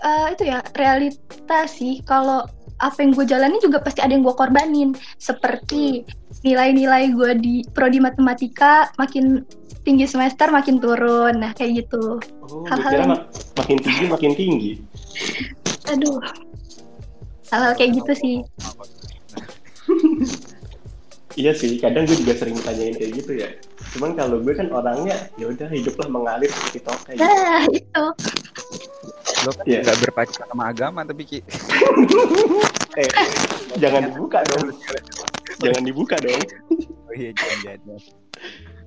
eh, 0.00 0.26
itu 0.32 0.42
ya 0.46 0.58
realitas 0.74 1.68
sih. 1.70 2.02
Kalau 2.02 2.44
apa 2.80 2.96
yang 2.98 3.12
gue 3.12 3.24
jalani 3.24 3.60
juga 3.60 3.78
pasti 3.78 4.00
ada 4.00 4.10
yang 4.10 4.20
gue 4.20 4.32
korbanin. 4.32 4.90
Seperti 5.16 6.02
nilai-nilai 6.42 7.12
gue 7.12 7.30
di 7.36 7.54
prodi 7.70 8.00
matematika 8.00 8.88
makin 8.96 9.44
tinggi 9.80 10.04
semester 10.04 10.50
makin 10.50 10.76
turun. 10.76 11.40
Nah 11.40 11.54
kayak 11.54 11.86
gitu. 11.86 12.18
Oh, 12.44 12.64
Hal-hal 12.66 12.92
yang- 12.98 13.10
mak- 13.12 13.28
makin 13.56 13.78
tinggi 13.78 14.04
makin 14.06 14.32
tinggi. 14.34 14.72
aduh 15.88 16.20
hal-hal 17.50 17.72
kayak 17.74 17.92
gitu 17.98 18.12
sih 18.14 18.36
Iya 21.38 21.54
sih, 21.54 21.78
kadang 21.78 22.04
gue 22.04 22.18
juga 22.18 22.34
sering 22.34 22.58
tanyain 22.58 22.90
kayak 22.92 23.12
gitu 23.22 23.32
ya. 23.38 23.48
Cuman 23.94 24.18
kalau 24.18 24.42
gue 24.42 24.50
kan 24.50 24.66
orangnya 24.68 25.14
ya 25.38 25.46
udah 25.46 25.70
hiduplah 25.70 26.10
mengalir 26.10 26.50
seperti 26.50 26.82
tokai. 26.82 27.14
gitu. 27.14 27.22
nah 27.22 27.62
itu 27.70 28.04
Lo 29.40 29.50
kan 29.54 29.64
Iya. 29.64 29.78
nggak 29.86 29.98
berpacu 30.04 30.42
sama 30.42 30.64
agama 30.68 31.00
tapi 31.06 31.22
Ki. 31.24 31.38
Eh, 32.98 33.06
jangan 33.78 34.10
dibuka 34.10 34.42
dong. 34.50 34.74
jangan 35.62 35.82
dibuka 35.86 36.16
dong. 36.18 36.42
Oh 37.06 37.14
iya 37.14 37.30
jangan 37.30 37.78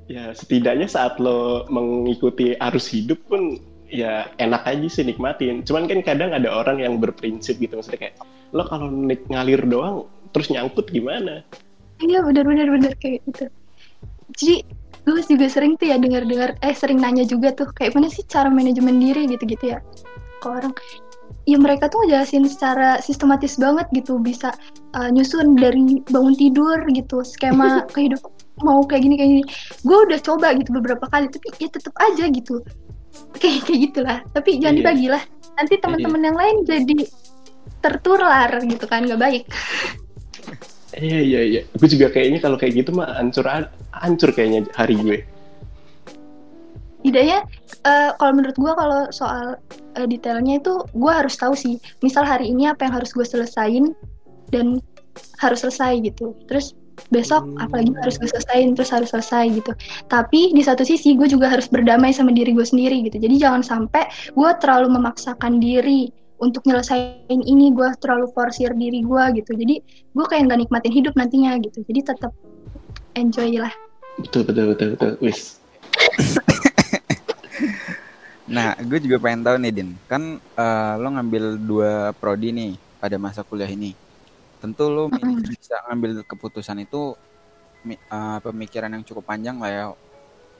Ya 0.06 0.24
setidaknya 0.36 0.92
saat 0.92 1.16
lo 1.18 1.64
mengikuti 1.72 2.60
arus 2.60 2.92
hidup 2.92 3.24
pun 3.24 3.56
ya 3.94 4.26
enak 4.42 4.66
aja 4.66 4.88
sih 4.90 5.06
nikmatin. 5.06 5.62
Cuman 5.62 5.86
kan 5.86 6.02
kadang 6.02 6.34
ada 6.34 6.50
orang 6.50 6.82
yang 6.82 6.98
berprinsip 6.98 7.62
gitu 7.62 7.78
maksudnya 7.78 8.10
kayak 8.10 8.16
lo 8.50 8.66
kalau 8.66 8.90
ngalir 9.30 9.62
doang 9.70 10.10
terus 10.34 10.50
nyangkut 10.50 10.90
gimana? 10.90 11.46
iya 12.02 12.20
benar-benar 12.24 12.68
benar 12.68 12.94
kayak 13.00 13.24
gitu 13.30 13.46
jadi 14.40 14.58
gue 15.04 15.20
juga 15.28 15.48
sering 15.52 15.76
tuh 15.76 15.92
ya 15.92 16.00
dengar-dengar 16.00 16.56
eh 16.64 16.76
sering 16.76 17.00
nanya 17.00 17.28
juga 17.28 17.52
tuh 17.52 17.68
kayak 17.76 17.96
mana 17.96 18.08
sih 18.08 18.24
cara 18.28 18.48
manajemen 18.48 19.00
diri 19.00 19.28
gitu-gitu 19.28 19.76
ya 19.76 19.80
ke 20.40 20.48
orang 20.48 20.72
ya 21.44 21.60
mereka 21.60 21.92
tuh 21.92 22.08
ngejelasin 22.08 22.48
secara 22.48 23.04
sistematis 23.04 23.60
banget 23.60 23.84
gitu 23.92 24.16
bisa 24.16 24.56
uh, 24.96 25.12
nyusun 25.12 25.60
dari 25.60 26.00
bangun 26.08 26.36
tidur 26.40 26.80
gitu 26.88 27.20
skema 27.24 27.84
kehidupan 27.96 28.32
mau 28.64 28.86
kayak 28.86 29.02
gini 29.04 29.16
kayak 29.20 29.30
gini 29.34 29.44
gue 29.84 29.98
udah 30.08 30.20
coba 30.24 30.56
gitu 30.56 30.70
beberapa 30.72 31.04
kali 31.12 31.28
tapi 31.28 31.48
ya 31.60 31.68
tetap 31.68 31.92
aja 32.00 32.32
gitu 32.32 32.64
kayak 33.38 33.66
kayak 33.66 33.80
gitulah 33.92 34.18
tapi 34.34 34.58
jangan 34.58 34.76
Iya. 34.76 34.80
dibagi 34.84 35.08
lah 35.12 35.24
nanti 35.54 35.74
teman-teman 35.78 36.22
yang 36.26 36.38
lain 36.38 36.56
jadi 36.66 36.98
tertular 37.80 38.50
gitu 38.64 38.86
kan 38.90 39.06
nggak 39.06 39.22
baik 39.22 39.44
Iya 40.94 41.20
iya 41.26 41.42
iya. 41.42 41.62
Gue 41.74 41.90
juga 41.90 42.14
kayaknya 42.14 42.38
kalau 42.38 42.54
kayak 42.54 42.86
gitu 42.86 42.94
mah 42.94 43.18
hancur 43.18 43.50
hancur 43.98 44.30
kayaknya 44.30 44.70
hari 44.78 44.94
gue. 45.02 45.26
Tidaknya 47.02 47.50
eh, 47.82 48.12
kalau 48.14 48.34
menurut 48.38 48.54
gue 48.54 48.74
kalau 48.78 49.02
soal 49.10 49.58
eh, 49.98 50.06
detailnya 50.06 50.62
itu 50.62 50.86
gue 50.94 51.12
harus 51.12 51.34
tahu 51.34 51.58
sih 51.58 51.82
misal 52.06 52.24
hari 52.24 52.54
ini 52.54 52.70
apa 52.70 52.86
yang 52.86 52.94
harus 52.94 53.10
gue 53.10 53.26
selesain 53.26 53.98
dan 54.54 54.78
harus 55.42 55.66
selesai 55.66 55.98
gitu 56.06 56.38
terus 56.46 56.78
besok 57.10 57.46
apalagi 57.62 57.94
harus 58.02 58.16
gue 58.22 58.30
selesain 58.30 58.74
terus 58.78 58.90
harus 58.94 59.10
selesai 59.14 59.50
gitu 59.54 59.72
tapi 60.10 60.54
di 60.54 60.62
satu 60.62 60.86
sisi 60.86 61.14
gue 61.14 61.26
juga 61.30 61.50
harus 61.50 61.70
berdamai 61.70 62.14
sama 62.14 62.34
diri 62.34 62.54
gue 62.54 62.66
sendiri 62.66 63.06
gitu 63.06 63.18
jadi 63.22 63.36
jangan 63.50 63.62
sampai 63.62 64.10
gue 64.34 64.50
terlalu 64.62 64.94
memaksakan 64.94 65.58
diri 65.62 66.10
untuk 66.42 66.66
nyelesain 66.68 67.30
ini 67.30 67.72
gue 67.72 67.90
terlalu 68.02 68.30
forsir 68.34 68.74
diri 68.78 69.02
gue 69.02 69.24
gitu 69.42 69.52
jadi 69.54 69.76
gue 69.86 70.26
kayak 70.26 70.50
nggak 70.50 70.60
nikmatin 70.68 70.94
hidup 70.94 71.14
nantinya 71.18 71.58
gitu 71.62 71.82
jadi 71.86 72.14
tetap 72.14 72.34
enjoy 73.14 73.58
lah 73.58 73.74
Betul 74.22 74.46
betul 74.46 74.66
betul 74.74 74.88
betul. 74.94 75.12
Wis. 75.24 75.58
Nah, 78.44 78.76
gue 78.76 79.00
juga 79.00 79.18
pengen 79.24 79.42
tahu 79.42 79.56
nih, 79.56 79.72
Din. 79.72 79.90
Kan 80.06 80.38
eh, 80.38 80.94
lo 81.00 81.08
ngambil 81.16 81.58
dua 81.64 81.92
prodi 82.14 82.52
nih 82.52 82.76
pada 83.00 83.16
masa 83.18 83.42
kuliah 83.42 83.72
ini. 83.72 83.96
Tentu 84.64 84.88
lo 84.88 85.12
bisa 85.44 85.76
ngambil 85.92 86.24
keputusan 86.24 86.80
itu 86.80 87.20
eh, 87.92 88.40
pemikiran 88.40 88.96
yang 88.96 89.04
cukup 89.04 89.28
panjang 89.28 89.60
lah 89.60 89.68
ya, 89.68 89.86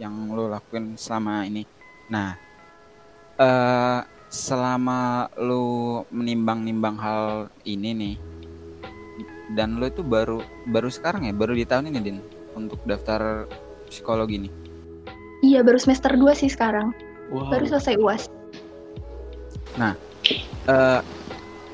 yang 0.04 0.12
lo 0.36 0.52
lakuin 0.52 1.00
selama 1.00 1.48
ini. 1.48 1.64
Nah, 2.12 2.36
eh 3.40 4.00
selama 4.28 5.32
lo 5.40 6.04
menimbang-nimbang 6.12 7.00
hal 7.00 7.48
ini 7.64 7.90
nih, 7.96 8.16
dan 9.56 9.80
lo 9.80 9.88
itu 9.88 10.04
baru 10.04 10.44
baru 10.68 10.92
sekarang 10.92 11.24
ya, 11.24 11.32
baru 11.32 11.56
di 11.56 11.64
tahun 11.64 11.88
ini, 11.96 12.00
Din, 12.04 12.18
untuk 12.60 12.84
daftar 12.84 13.48
psikologi 13.88 14.44
nih. 14.44 14.54
iya 15.44 15.60
baru 15.60 15.76
semester 15.76 16.16
2 16.16 16.34
sih 16.34 16.50
sekarang 16.50 16.92
Wow. 17.32 17.50
baru 17.50 17.66
selesai 17.68 17.96
uas 18.00 18.28
eh 19.80 21.00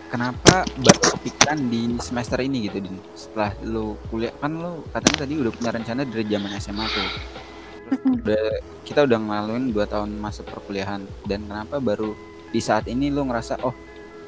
kenapa 0.10 0.66
baru 0.82 1.00
kepikiran 1.16 1.60
di 1.70 1.82
semester 2.02 2.42
ini 2.42 2.66
gitu 2.66 2.82
din? 2.82 2.98
Setelah 3.14 3.54
lu 3.62 3.96
kuliah 4.10 4.34
kan 4.42 4.52
lu 4.58 4.82
katanya 4.90 5.18
tadi 5.24 5.34
udah 5.38 5.52
punya 5.54 5.72
rencana 5.78 6.02
dari 6.04 6.26
zaman 6.26 6.52
SMA 6.58 6.86
tuh. 6.90 7.10
Terus 7.90 8.00
udah 8.06 8.46
kita 8.84 9.00
udah 9.06 9.18
ngelaluin 9.22 9.70
dua 9.70 9.86
tahun 9.86 10.10
masa 10.18 10.42
perkuliahan. 10.42 11.06
Dan 11.30 11.46
kenapa 11.46 11.78
baru 11.78 12.18
di 12.50 12.60
saat 12.60 12.90
ini 12.90 13.14
lu 13.14 13.30
ngerasa 13.30 13.62
oh 13.62 13.74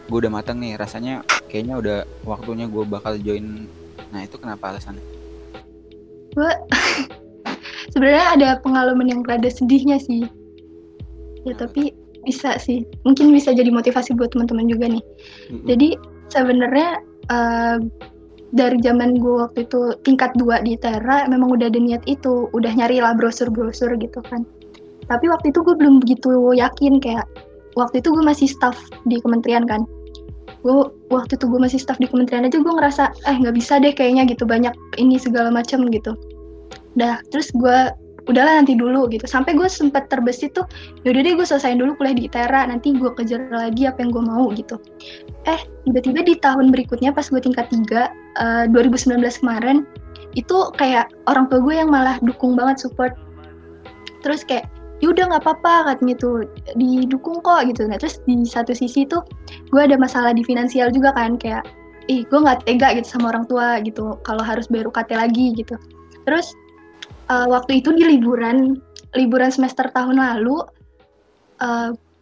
gue 0.06 0.18
udah 0.18 0.32
matang 0.34 0.62
nih 0.62 0.78
rasanya 0.78 1.26
kayaknya 1.50 1.76
udah 1.82 1.98
waktunya 2.24 2.70
gue 2.70 2.84
bakal 2.86 3.18
join. 3.18 3.66
Nah 4.14 4.22
itu 4.22 4.38
kenapa 4.38 4.72
alasannya? 4.72 5.04
Gue 6.38 6.52
sebenarnya 7.94 8.26
ada 8.38 8.50
pengalaman 8.62 9.10
yang 9.10 9.22
rada 9.26 9.50
sedihnya 9.50 9.98
sih. 9.98 10.30
Ya 11.42 11.58
tapi 11.58 11.98
bisa 12.26 12.58
sih. 12.62 12.86
Mungkin 13.04 13.34
bisa 13.34 13.52
jadi 13.52 13.70
motivasi 13.70 14.14
buat 14.18 14.34
teman-teman 14.34 14.70
juga 14.70 14.86
nih. 14.90 15.04
Mm-mm. 15.52 15.66
jadi 15.68 15.88
sebenarnya 16.32 16.90
eh, 17.30 17.78
dari 18.52 18.78
zaman 18.84 19.16
gue 19.20 19.48
waktu 19.48 19.64
itu 19.64 19.96
tingkat 20.04 20.36
2 20.36 20.68
di 20.68 20.76
Tera 20.76 21.24
memang 21.28 21.56
udah 21.56 21.72
ada 21.72 21.80
niat 21.80 22.04
itu. 22.06 22.52
Udah 22.52 22.72
nyari 22.76 23.00
lah 23.00 23.16
brosur-brosur 23.16 23.96
gitu 24.00 24.20
kan. 24.28 24.44
Tapi 25.08 25.28
waktu 25.32 25.52
itu 25.56 25.64
gue 25.64 25.76
belum 25.76 26.04
begitu 26.04 26.52
yakin. 26.56 27.00
Kayak 27.00 27.28
waktu 27.80 28.04
itu 28.04 28.12
gue 28.12 28.24
masih 28.24 28.48
staff 28.52 28.76
di 29.08 29.24
kementerian 29.24 29.64
kan. 29.64 29.88
Gue 30.62 30.92
waktu 31.10 31.40
itu 31.40 31.48
gue 31.48 31.60
masih 31.64 31.80
staff 31.80 31.98
di 31.98 32.06
kementerian 32.12 32.46
aja 32.46 32.60
gue 32.60 32.74
ngerasa 32.76 33.04
eh 33.26 33.36
nggak 33.40 33.56
bisa 33.56 33.80
deh 33.80 33.96
kayaknya 33.96 34.28
gitu. 34.28 34.44
Banyak 34.44 34.76
ini 35.00 35.16
segala 35.16 35.48
macam 35.48 35.88
gitu. 35.88 36.14
Dah 37.00 37.24
terus 37.32 37.50
gue 37.56 37.78
udahlah 38.30 38.62
nanti 38.62 38.78
dulu 38.78 39.10
gitu. 39.10 39.26
Sampai 39.26 39.58
gue 39.58 39.66
sempet 39.66 40.06
terbesit 40.12 40.54
tuh 40.54 40.66
yaudah 41.08 41.22
deh 41.26 41.34
gue 41.34 41.46
selesaiin 41.48 41.82
dulu 41.82 41.98
kuliah 41.98 42.14
di 42.14 42.30
ITERA 42.30 42.70
nanti 42.70 42.94
gue 42.94 43.10
kejar 43.18 43.50
lagi 43.50 43.90
apa 43.90 44.04
yang 44.06 44.12
gue 44.14 44.24
mau 44.24 44.46
gitu. 44.54 44.78
Eh 45.50 45.62
tiba-tiba 45.88 46.22
di 46.22 46.36
tahun 46.38 46.70
berikutnya 46.70 47.16
pas 47.16 47.26
gue 47.26 47.42
tingkat 47.42 47.72
3 47.74 47.82
eh, 48.38 48.66
2019 48.70 49.42
kemarin 49.42 49.88
itu 50.38 50.58
kayak 50.78 51.10
orang 51.28 51.50
tua 51.50 51.60
gue 51.64 51.76
yang 51.76 51.90
malah 51.90 52.22
dukung 52.22 52.54
banget 52.54 52.86
support. 52.86 53.18
Terus 54.22 54.46
kayak 54.46 54.70
yaudah 55.02 55.34
nggak 55.34 55.42
apa-apa 55.42 55.98
katanya 55.98 56.16
tuh. 56.22 56.46
Didukung 56.78 57.42
kok 57.42 57.66
gitu. 57.66 57.90
Nah 57.90 57.98
terus 57.98 58.22
di 58.30 58.46
satu 58.46 58.78
sisi 58.78 59.10
tuh 59.10 59.26
gue 59.74 59.82
ada 59.82 59.98
masalah 59.98 60.36
di 60.38 60.46
finansial 60.46 60.94
juga 60.94 61.10
kan 61.18 61.42
kayak 61.42 61.66
ih 62.10 62.26
gue 62.30 62.40
nggak 62.42 62.70
tega 62.70 62.94
gitu 62.94 63.18
sama 63.18 63.34
orang 63.34 63.50
tua 63.50 63.82
gitu. 63.82 64.14
Kalau 64.22 64.46
harus 64.46 64.70
bayar 64.70 64.94
UKT 64.94 65.10
lagi 65.18 65.58
gitu. 65.58 65.74
Terus 66.30 66.54
eh, 67.32 67.48
waktu 67.48 67.80
itu 67.80 67.96
di 67.96 68.04
liburan 68.04 68.76
liburan 69.16 69.52
semester 69.52 69.88
tahun 69.92 70.20
lalu 70.20 70.60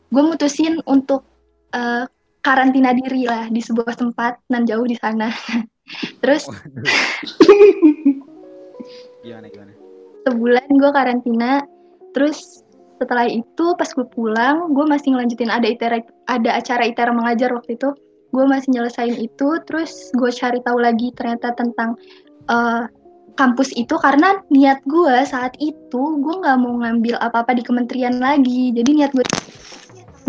gue 0.10 0.24
mutusin 0.26 0.84
untuk 0.86 1.24
eh, 1.74 2.06
karantina 2.42 2.96
diri 2.96 3.28
lah 3.28 3.48
di 3.52 3.62
sebuah 3.62 3.94
tempat 4.00 4.42
nan 4.50 4.66
jauh 4.66 4.86
di 4.88 4.98
sana. 4.98 5.30
Terus 6.22 6.50
gimana 9.26 9.48
gimana? 9.50 9.72
Sebulan 10.26 10.68
gue 10.70 10.92
karantina 10.94 11.52
terus 12.14 12.66
setelah 13.00 13.26
itu 13.30 13.66
pas 13.80 13.90
gue 13.90 14.06
pulang 14.12 14.74
gue 14.76 14.86
masih 14.86 15.16
ngelanjutin 15.16 15.50
ada 15.50 15.66
itera 15.66 16.04
ada 16.28 16.50
acara 16.58 16.84
itera 16.86 17.12
mengajar 17.14 17.50
waktu 17.54 17.78
itu. 17.78 17.90
Gue 18.30 18.46
masih 18.46 18.78
nyelesain 18.78 19.18
itu 19.18 19.50
terus 19.66 20.14
gue 20.14 20.30
cari 20.30 20.62
tahu 20.62 20.78
lagi 20.78 21.10
ternyata 21.18 21.58
tentang 21.58 21.98
eh, 22.46 22.84
kampus 23.36 23.74
itu 23.76 23.96
karena 24.00 24.40
niat 24.50 24.82
gue 24.88 25.16
saat 25.28 25.54
itu 25.60 26.04
gue 26.22 26.36
nggak 26.42 26.58
mau 26.62 26.80
ngambil 26.82 27.20
apa-apa 27.20 27.58
di 27.58 27.64
kementerian 27.66 28.18
lagi. 28.18 28.72
Jadi 28.74 28.90
niat 28.96 29.12
gue 29.14 29.26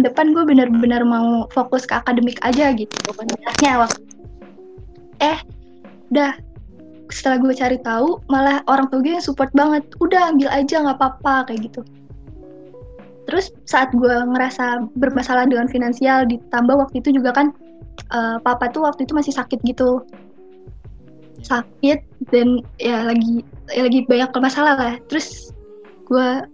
depan 0.01 0.33
gue 0.33 0.45
benar-benar 0.49 1.05
mau 1.05 1.45
fokus 1.53 1.85
ke 1.85 1.95
akademik 1.97 2.41
aja 2.43 2.73
gitu. 2.75 2.97
Niatnya 3.17 3.87
waktu 3.87 4.01
eh 5.21 5.39
udah. 6.13 6.35
Setelah 7.11 7.43
gue 7.43 7.51
cari 7.59 7.79
tahu 7.83 8.23
malah 8.31 8.63
orang 8.71 8.87
tua 8.87 9.03
gue 9.03 9.19
yang 9.19 9.25
support 9.25 9.51
banget. 9.51 9.83
Udah 9.99 10.31
ambil 10.31 10.47
aja 10.51 10.83
nggak 10.83 10.99
apa-apa 10.99 11.51
kayak 11.51 11.71
gitu. 11.71 11.83
Terus 13.27 13.51
saat 13.67 13.91
gue 13.95 14.15
ngerasa 14.31 14.91
bermasalah 14.95 15.47
dengan 15.47 15.67
finansial 15.67 16.27
ditambah 16.27 16.75
waktu 16.75 17.03
itu 17.03 17.19
juga 17.19 17.35
kan 17.35 17.51
eh, 18.15 18.39
papa 18.43 18.71
tuh 18.71 18.87
waktu 18.87 19.07
itu 19.07 19.13
masih 19.15 19.35
sakit 19.35 19.59
gitu 19.67 20.07
sakit 21.43 21.99
dan 22.33 22.61
ya 22.81 23.05
lagi 23.05 23.45
ya 23.73 23.87
lagi 23.87 24.05
banyak 24.07 24.31
masalah 24.39 24.75
lah. 24.77 24.95
Terus 25.09 25.55
gue 26.07 26.45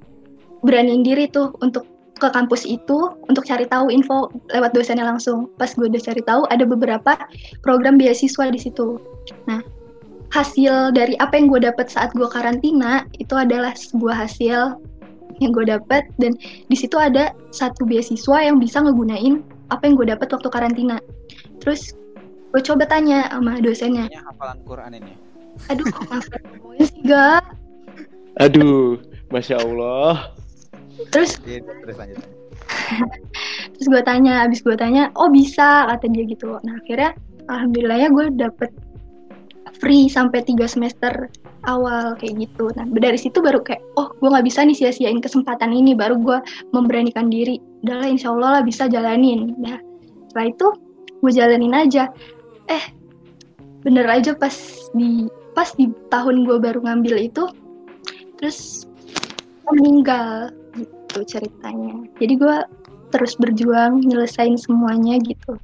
beraniin 0.62 1.07
diri 1.07 1.31
tuh 1.31 1.55
untuk 1.62 1.87
ke 2.16 2.33
kampus 2.33 2.64
itu 2.64 3.12
untuk 3.29 3.44
cari 3.44 3.68
tahu 3.68 3.92
info 3.92 4.33
lewat 4.53 4.72
dosennya 4.72 5.05
langsung. 5.05 5.53
Pas 5.61 5.72
gue 5.72 5.87
udah 5.87 6.03
cari 6.03 6.22
tahu 6.25 6.49
ada 6.49 6.64
beberapa 6.64 7.12
program 7.61 8.01
beasiswa 8.01 8.49
di 8.49 8.61
situ. 8.61 8.96
Nah 9.44 9.61
hasil 10.35 10.92
dari 10.96 11.14
apa 11.22 11.38
yang 11.38 11.46
gue 11.46 11.62
dapat 11.62 11.87
saat 11.87 12.11
gue 12.16 12.27
karantina 12.27 13.07
itu 13.22 13.33
adalah 13.37 13.72
sebuah 13.79 14.27
hasil 14.27 14.75
yang 15.38 15.53
gue 15.53 15.68
dapat 15.68 16.09
dan 16.16 16.33
di 16.40 16.77
situ 16.77 16.96
ada 16.96 17.37
satu 17.53 17.85
beasiswa 17.85 18.40
yang 18.40 18.57
bisa 18.57 18.81
ngegunain 18.81 19.44
apa 19.68 19.83
yang 19.85 19.94
gue 20.01 20.09
dapat 20.09 20.29
waktu 20.33 20.49
karantina. 20.49 20.96
Terus 21.61 21.94
gue 22.55 22.63
coba 22.63 22.85
tanya 22.89 23.29
sama 23.33 23.59
dosennya. 23.61 24.07
Kayaknya 24.09 24.23
hafalan 24.29 24.59
Quran 24.65 24.93
ini. 24.97 25.15
Aduh 25.73 25.87
kok 25.89 26.05
semuanya 26.29 26.85
sih 26.85 27.01
gak? 27.09 27.43
Aduh, 28.37 29.01
masya 29.33 29.57
Allah. 29.61 30.37
terus? 31.13 31.41
Iya, 31.45 31.65
terus 31.85 31.97
lanjut. 31.97 32.21
Terus 33.77 33.87
gue 33.93 34.03
tanya 34.09 34.49
abis 34.49 34.65
gue 34.65 34.73
tanya 34.79 35.13
oh 35.19 35.29
bisa 35.29 35.85
kata 35.91 36.09
dia 36.09 36.25
gitu. 36.25 36.57
Nah 36.65 36.81
akhirnya 36.81 37.13
alhamdulillahnya 37.51 38.09
gue 38.09 38.27
dapet 38.41 38.71
free 39.77 40.09
sampai 40.09 40.41
tiga 40.47 40.65
semester 40.65 41.29
awal 41.69 42.17
kayak 42.17 42.49
gitu. 42.49 42.73
Nah 42.73 42.89
dari 42.89 43.21
situ 43.21 43.45
baru 43.45 43.61
kayak 43.61 43.85
oh 44.01 44.09
gue 44.17 44.29
nggak 44.33 44.47
bisa 44.47 44.65
nih 44.65 44.77
sia-siain 44.77 45.21
kesempatan 45.21 45.77
ini 45.77 45.93
baru 45.93 46.17
gue 46.17 46.39
memberanikan 46.73 47.29
diri. 47.29 47.61
Udahlah 47.85 48.09
insya 48.09 48.33
Allah 48.33 48.61
lah 48.61 48.63
bisa 48.65 48.89
jalanin. 48.89 49.53
Nah 49.61 49.77
setelah 50.33 50.47
itu 50.49 50.69
gue 51.21 51.33
jalanin 51.33 51.75
aja 51.77 52.09
eh 52.66 52.85
bener 53.87 54.07
aja 54.11 54.35
pas 54.35 54.55
di 54.94 55.31
pas 55.55 55.70
di 55.74 55.88
tahun 56.11 56.44
gue 56.44 56.59
baru 56.59 56.83
ngambil 56.83 57.31
itu 57.31 57.46
terus 58.37 58.85
meninggal 59.72 60.52
gitu 60.76 61.24
ceritanya. 61.24 62.05
Jadi 62.20 62.35
gue 62.37 62.57
terus 63.14 63.38
berjuang 63.38 64.02
nyelesain 64.05 64.59
semuanya 64.61 65.16
gitu. 65.22 65.57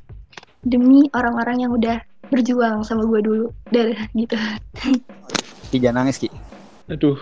Demi 0.62 1.10
orang-orang 1.12 1.66
yang 1.66 1.72
udah 1.74 1.98
berjuang 2.32 2.80
sama 2.86 3.04
gue 3.04 3.20
dulu 3.20 3.46
dari 3.68 3.92
gitu. 4.16 4.38
Ki 5.68 5.76
jangan 5.76 6.06
nangis 6.06 6.16
Ki. 6.16 6.32
Aduh, 6.88 7.18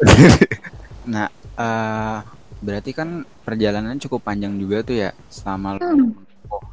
Nah, 1.12 1.30
eh 1.56 2.18
berarti 2.56 2.90
kan 2.96 3.22
perjalanan 3.44 4.00
cukup 4.00 4.26
panjang 4.26 4.56
juga 4.58 4.82
tuh 4.82 4.96
ya 4.96 5.10
selama 5.28 5.76
lo 5.76 5.80
Hmm. 5.84 6.10
oh, 6.50 6.64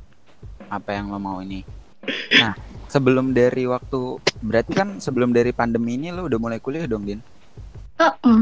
apa 0.72 0.90
yang 0.96 1.12
lo 1.12 1.20
mau 1.20 1.38
ini. 1.44 1.62
Nah, 2.36 2.54
sebelum 2.88 3.32
dari 3.32 3.64
waktu 3.66 4.20
berarti 4.44 4.74
kan 4.76 5.00
sebelum 5.00 5.32
dari 5.32 5.56
pandemi 5.56 5.96
ini 5.96 6.12
lo 6.12 6.28
udah 6.28 6.40
mulai 6.40 6.60
kuliah 6.60 6.84
dong, 6.86 7.08
Din? 7.08 7.24
Heeh. 7.98 8.40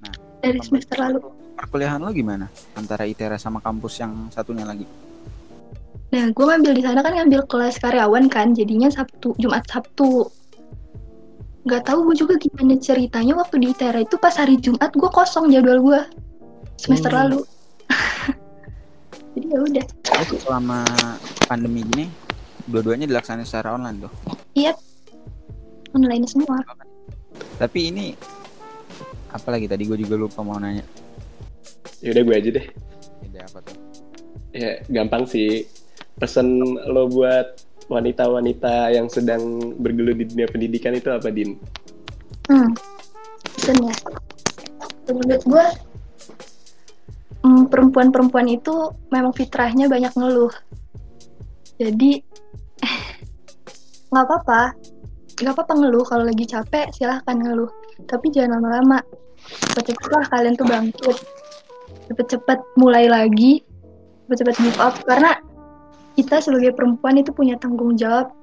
Nah, 0.00 0.14
dari 0.40 0.60
semester 0.64 0.96
lalu 0.96 1.20
Perkuliahan 1.60 2.00
lo 2.00 2.08
gimana 2.08 2.48
antara 2.72 3.04
ITERA 3.04 3.36
sama 3.36 3.60
kampus 3.60 4.00
yang 4.00 4.32
satunya 4.32 4.64
lagi? 4.64 4.88
nah 6.10 6.26
gue 6.26 6.42
ngambil 6.42 6.74
di 6.74 6.82
sana 6.82 7.06
kan 7.06 7.14
ngambil 7.14 7.46
kelas 7.46 7.78
karyawan 7.78 8.26
kan 8.26 8.50
jadinya 8.50 8.90
sabtu 8.90 9.30
jumat 9.38 9.62
sabtu 9.70 10.26
nggak 11.62 11.86
tahu 11.86 12.10
gue 12.10 12.26
juga 12.26 12.34
gimana 12.34 12.74
ceritanya 12.82 13.38
waktu 13.38 13.62
di 13.62 13.70
ITERA 13.70 14.02
itu 14.02 14.18
pas 14.18 14.34
hari 14.34 14.58
jumat 14.58 14.90
gue 14.90 15.06
kosong 15.06 15.54
jadwal 15.54 15.78
gue 15.78 16.00
semester 16.82 17.14
Hmm. 17.14 17.20
lalu 17.22 17.40
jadi 19.38 19.46
ya 19.54 19.58
udah 19.62 19.84
selama 20.42 20.82
pandemi 21.46 21.86
gini 21.86 22.10
dua-duanya 22.70 23.10
dilaksanain 23.10 23.44
secara 23.44 23.74
online 23.74 24.06
tuh. 24.06 24.12
iya 24.54 24.72
online 25.90 26.24
semua 26.24 26.62
Tapi 27.58 27.90
ini 27.90 28.14
apalagi 29.30 29.66
tadi 29.66 29.84
gue 29.84 29.98
juga 29.98 30.14
lupa 30.16 30.40
mau 30.40 30.56
nanya. 30.56 30.82
yaudah 32.00 32.22
gue 32.24 32.34
aja 32.34 32.50
deh. 32.56 32.66
Ide 33.26 33.38
apa 33.44 33.58
tuh? 33.60 33.76
Ya, 34.50 34.80
gampang 34.88 35.28
sih. 35.28 35.68
Pesan 36.16 36.58
lo 36.90 37.06
buat 37.06 37.60
wanita-wanita 37.86 38.90
yang 38.94 39.06
sedang 39.12 39.74
bergelut 39.78 40.16
di 40.18 40.24
dunia 40.30 40.48
pendidikan 40.48 40.94
itu 40.96 41.10
apa, 41.12 41.28
Din? 41.28 41.58
Hmm, 42.48 42.70
pesan 43.54 43.76
ya. 43.84 43.94
Menurut 45.10 45.42
gue, 45.44 45.66
hmm, 47.44 47.64
perempuan-perempuan 47.68 48.48
itu 48.48 48.74
memang 49.10 49.34
fitrahnya 49.34 49.86
banyak 49.86 50.12
ngeluh. 50.16 50.54
Jadi, 51.76 52.22
nggak 54.10 54.24
apa-apa. 54.26 54.62
Nggak 55.40 55.54
apa-apa 55.56 55.72
ngeluh. 55.78 56.04
Kalau 56.04 56.24
lagi 56.26 56.44
capek, 56.46 56.90
silahkan 56.94 57.36
ngeluh. 57.38 57.70
Tapi 58.06 58.30
jangan 58.30 58.60
lama-lama. 58.60 58.98
Cepet-cepet 59.72 60.10
lah 60.12 60.24
kalian 60.28 60.54
tuh 60.58 60.66
bangkit. 60.68 61.16
Cepet-cepet 62.12 62.58
mulai 62.76 63.08
lagi. 63.08 63.64
Cepet-cepet 64.26 64.56
give 64.60 64.80
up. 64.82 64.94
Karena 65.06 65.38
kita 66.18 66.42
sebagai 66.42 66.76
perempuan 66.76 67.16
itu 67.16 67.32
punya 67.32 67.56
tanggung 67.56 67.96
jawab 67.96 68.34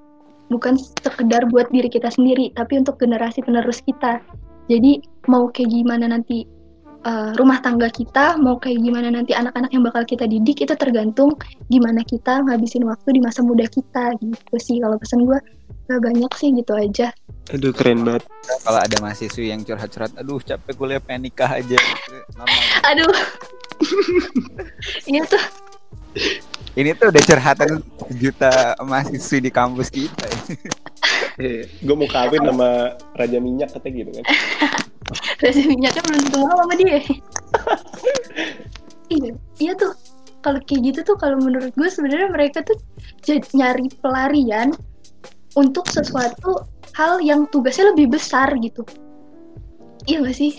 bukan 0.48 0.80
sekedar 1.04 1.44
buat 1.52 1.68
diri 1.76 1.92
kita 1.92 2.08
sendiri, 2.08 2.56
tapi 2.56 2.80
untuk 2.80 2.96
generasi 3.00 3.44
penerus 3.44 3.84
kita. 3.84 4.24
Jadi 4.68 5.04
mau 5.28 5.52
kayak 5.52 5.72
gimana 5.72 6.12
nanti 6.12 6.48
uh, 7.04 7.32
rumah 7.38 7.60
tangga 7.62 7.92
kita, 7.92 8.40
mau 8.40 8.58
kayak 8.58 8.82
gimana 8.82 9.14
nanti 9.14 9.36
anak-anak 9.36 9.70
yang 9.74 9.84
bakal 9.86 10.08
kita 10.08 10.26
didik 10.26 10.64
itu 10.64 10.74
tergantung 10.74 11.36
gimana 11.68 12.02
kita 12.02 12.42
ngabisin 12.46 12.88
waktu 12.88 13.18
di 13.18 13.22
masa 13.22 13.44
muda 13.44 13.68
kita 13.70 14.16
gitu 14.18 14.56
sih. 14.58 14.82
Kalau 14.82 14.98
pesan 14.98 15.28
gue 15.28 15.38
gak 15.88 16.02
banyak 16.02 16.32
sih 16.40 16.50
gitu 16.56 16.74
aja. 16.74 17.14
Aduh 17.54 17.72
keren 17.72 18.04
banget. 18.04 18.28
Kalau 18.64 18.80
ada 18.80 18.96
mahasiswi 19.00 19.52
yang 19.54 19.62
curhat-curhat, 19.64 20.12
aduh 20.20 20.40
capek 20.44 20.74
kuliah 20.76 21.00
pengen 21.00 21.32
nikah 21.32 21.52
aja. 21.52 21.80
Normal. 22.36 22.64
Aduh. 22.92 23.16
Ini 25.06 25.22
tuh 25.30 25.44
ini 26.78 26.94
tuh 26.94 27.10
udah 27.10 27.24
curhatan 27.26 27.70
juta 28.18 28.78
mahasiswi 28.82 29.50
di 29.50 29.52
kampus 29.54 29.90
kita. 29.90 30.28
Eh, 31.38 31.70
gue 31.82 31.96
mau 31.98 32.10
kawin 32.10 32.42
sama 32.42 32.98
Raja 33.14 33.38
Minyak 33.38 33.70
katanya 33.78 33.96
gitu 34.02 34.12
kan. 34.18 34.26
Raja 35.38 35.62
Minyaknya 35.69 36.02
belum 36.02 36.19
tentu 36.26 36.38
mau 36.41 36.58
sama 36.58 36.73
dia. 36.76 36.97
iya, 39.15 39.32
iya 39.62 39.71
tuh. 39.78 39.93
Kalau 40.41 40.60
kayak 40.63 40.82
gitu 40.93 41.00
tuh 41.13 41.17
kalau 41.19 41.38
menurut 41.41 41.73
gue 41.73 41.89
sebenarnya 41.89 42.30
mereka 42.32 42.63
tuh 42.63 42.78
nyari 43.54 43.89
pelarian 44.00 44.71
untuk 45.58 45.89
sesuatu 45.89 46.63
hal 46.95 47.19
yang 47.21 47.45
tugasnya 47.50 47.93
lebih 47.93 48.17
besar 48.17 48.54
gitu. 48.62 48.86
Iya 50.08 50.23
gak 50.23 50.38
sih? 50.38 50.52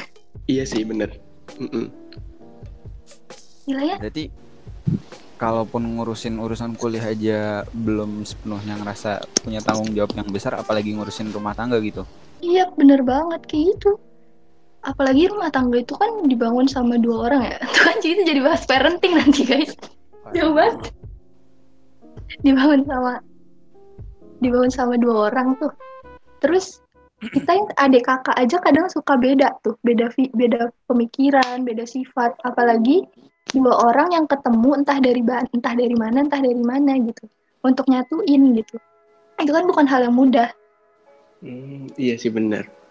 iya 0.52 0.64
sih 0.64 0.82
bener. 0.82 1.12
Mm 1.60 1.68
-mm. 1.70 1.86
Gila 3.68 3.82
ya? 3.84 3.96
Berarti 4.00 4.32
kalaupun 5.38 5.82
ngurusin 5.98 6.38
urusan 6.38 6.78
kuliah 6.78 7.10
aja 7.10 7.66
belum 7.74 8.22
sepenuhnya 8.22 8.78
ngerasa 8.80 9.26
punya 9.42 9.60
tanggung 9.60 9.90
jawab 9.92 10.14
yang 10.14 10.28
besar 10.30 10.56
apalagi 10.56 10.94
ngurusin 10.94 11.34
rumah 11.34 11.52
tangga 11.52 11.76
gitu 11.82 12.06
iya 12.38 12.70
bener 12.78 13.02
banget 13.02 13.42
kayak 13.50 13.76
gitu 13.76 13.98
apalagi 14.84 15.32
rumah 15.32 15.48
tangga 15.48 15.80
itu 15.80 15.96
kan 15.96 16.28
dibangun 16.28 16.68
sama 16.68 17.00
dua 17.00 17.28
orang 17.32 17.42
ya. 17.48 17.56
Tuh 17.74 17.82
kan 17.88 17.96
itu 18.04 18.22
jadi 18.22 18.40
bahas 18.44 18.62
parenting 18.68 19.16
nanti 19.16 19.42
guys. 19.48 19.72
Jauh 20.36 20.52
banget. 20.52 20.92
Dibangun 22.44 22.84
sama 22.84 23.12
dibangun 24.44 24.72
sama 24.72 24.94
dua 25.00 25.32
orang 25.32 25.56
tuh. 25.56 25.72
Terus 26.44 26.84
kita 27.24 27.56
yang 27.56 27.68
adik 27.80 28.04
kakak 28.04 28.36
aja 28.36 28.56
kadang 28.60 28.86
suka 28.92 29.16
beda 29.16 29.56
tuh. 29.64 29.76
Beda 29.80 30.12
beda 30.36 30.68
pemikiran 30.88 31.64
beda 31.64 31.88
sifat. 31.88 32.36
Apalagi 32.44 33.08
dua 33.56 33.72
orang 33.88 34.12
yang 34.12 34.26
ketemu 34.28 34.84
entah 34.84 34.98
dari 35.00 35.22
bahan 35.24 35.46
entah 35.52 35.74
dari 35.76 35.96
mana 35.96 36.24
entah 36.24 36.40
dari 36.40 36.60
mana 36.60 37.00
gitu. 37.00 37.24
Untuk 37.64 37.88
nyatuin 37.88 38.56
gitu. 38.60 38.76
Itu 39.40 39.50
kan 39.52 39.64
bukan 39.64 39.88
hal 39.88 40.04
yang 40.04 40.16
mudah. 40.16 40.52
Hmm, 41.40 41.88
iya 42.00 42.16
sih 42.16 42.32
benar 42.32 42.83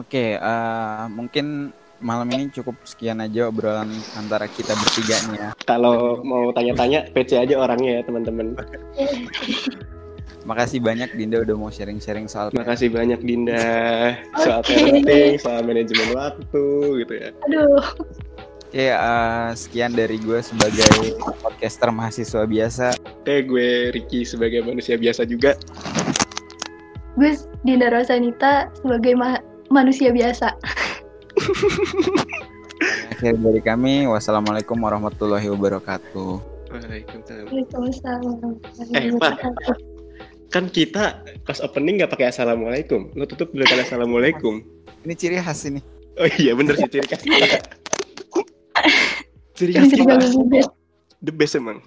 oke 0.00 0.24
uh, 0.40 1.06
mungkin 1.12 1.76
malam 2.00 2.32
ini 2.32 2.48
cukup 2.48 2.80
sekian 2.88 3.20
aja 3.20 3.52
obrolan 3.52 3.92
antara 4.16 4.48
kita 4.48 4.72
bertiga 4.72 5.16
nih 5.28 5.36
ya 5.36 5.50
kalau 5.68 6.24
mau 6.24 6.48
tanya-tanya 6.56 7.12
PC 7.12 7.36
aja 7.36 7.60
orangnya 7.60 8.00
ya 8.00 8.02
teman-teman 8.08 8.56
Makasih 10.40 10.80
banyak 10.80 11.12
Dinda 11.20 11.44
udah 11.44 11.52
mau 11.52 11.68
sharing-sharing 11.68 12.24
soal 12.24 12.48
Makasih 12.56 12.88
banyak 12.88 13.20
Dinda 13.20 14.16
soal 14.40 14.64
okay. 14.64 14.80
parenting, 14.80 15.36
soal 15.36 15.60
manajemen 15.68 16.16
waktu 16.16 16.64
gitu 17.04 17.12
ya. 17.12 17.28
Aduh. 17.44 17.84
Oke, 18.70 18.86
uh, 18.94 19.50
sekian 19.52 19.92
dari 19.92 20.16
gue 20.22 20.38
sebagai 20.40 21.18
podcaster 21.42 21.90
mahasiswa 21.90 22.46
biasa. 22.46 22.86
Oke, 23.02 23.42
gue 23.42 23.90
Ricky 23.90 24.22
sebagai 24.22 24.62
manusia 24.62 24.94
biasa 24.94 25.26
juga. 25.26 25.58
Gue 27.18 27.34
Dinda 27.66 27.90
Rosanita 27.90 28.70
sebagai 28.78 29.18
ma 29.18 29.42
manusia 29.70 30.10
biasa. 30.10 30.58
Akhir 33.14 33.38
dari 33.38 33.62
kami, 33.62 34.04
wassalamualaikum 34.10 34.76
warahmatullahi 34.76 35.46
wabarakatuh. 35.46 36.42
Waalaikumsalam. 36.70 37.46
Eh, 38.94 39.10
Pak. 39.14 39.34
Kan 40.50 40.66
kita 40.66 41.22
pas 41.46 41.62
opening 41.62 42.02
nggak 42.02 42.10
pakai 42.10 42.34
assalamualaikum. 42.34 43.14
Lo 43.14 43.22
tutup 43.26 43.54
dulu 43.54 43.62
kan 43.66 43.78
assalamualaikum. 43.86 44.62
Ini 45.06 45.14
ciri 45.14 45.38
khas 45.38 45.62
ini. 45.70 45.78
Oh 46.18 46.26
iya 46.42 46.58
bener 46.58 46.74
sih 46.74 46.90
ciri 46.90 47.06
khas. 47.06 47.22
Ciri 49.54 49.76
khas 49.76 49.94
kita. 49.94 50.18
The 51.22 51.30
best 51.30 51.54
emang. 51.54 51.78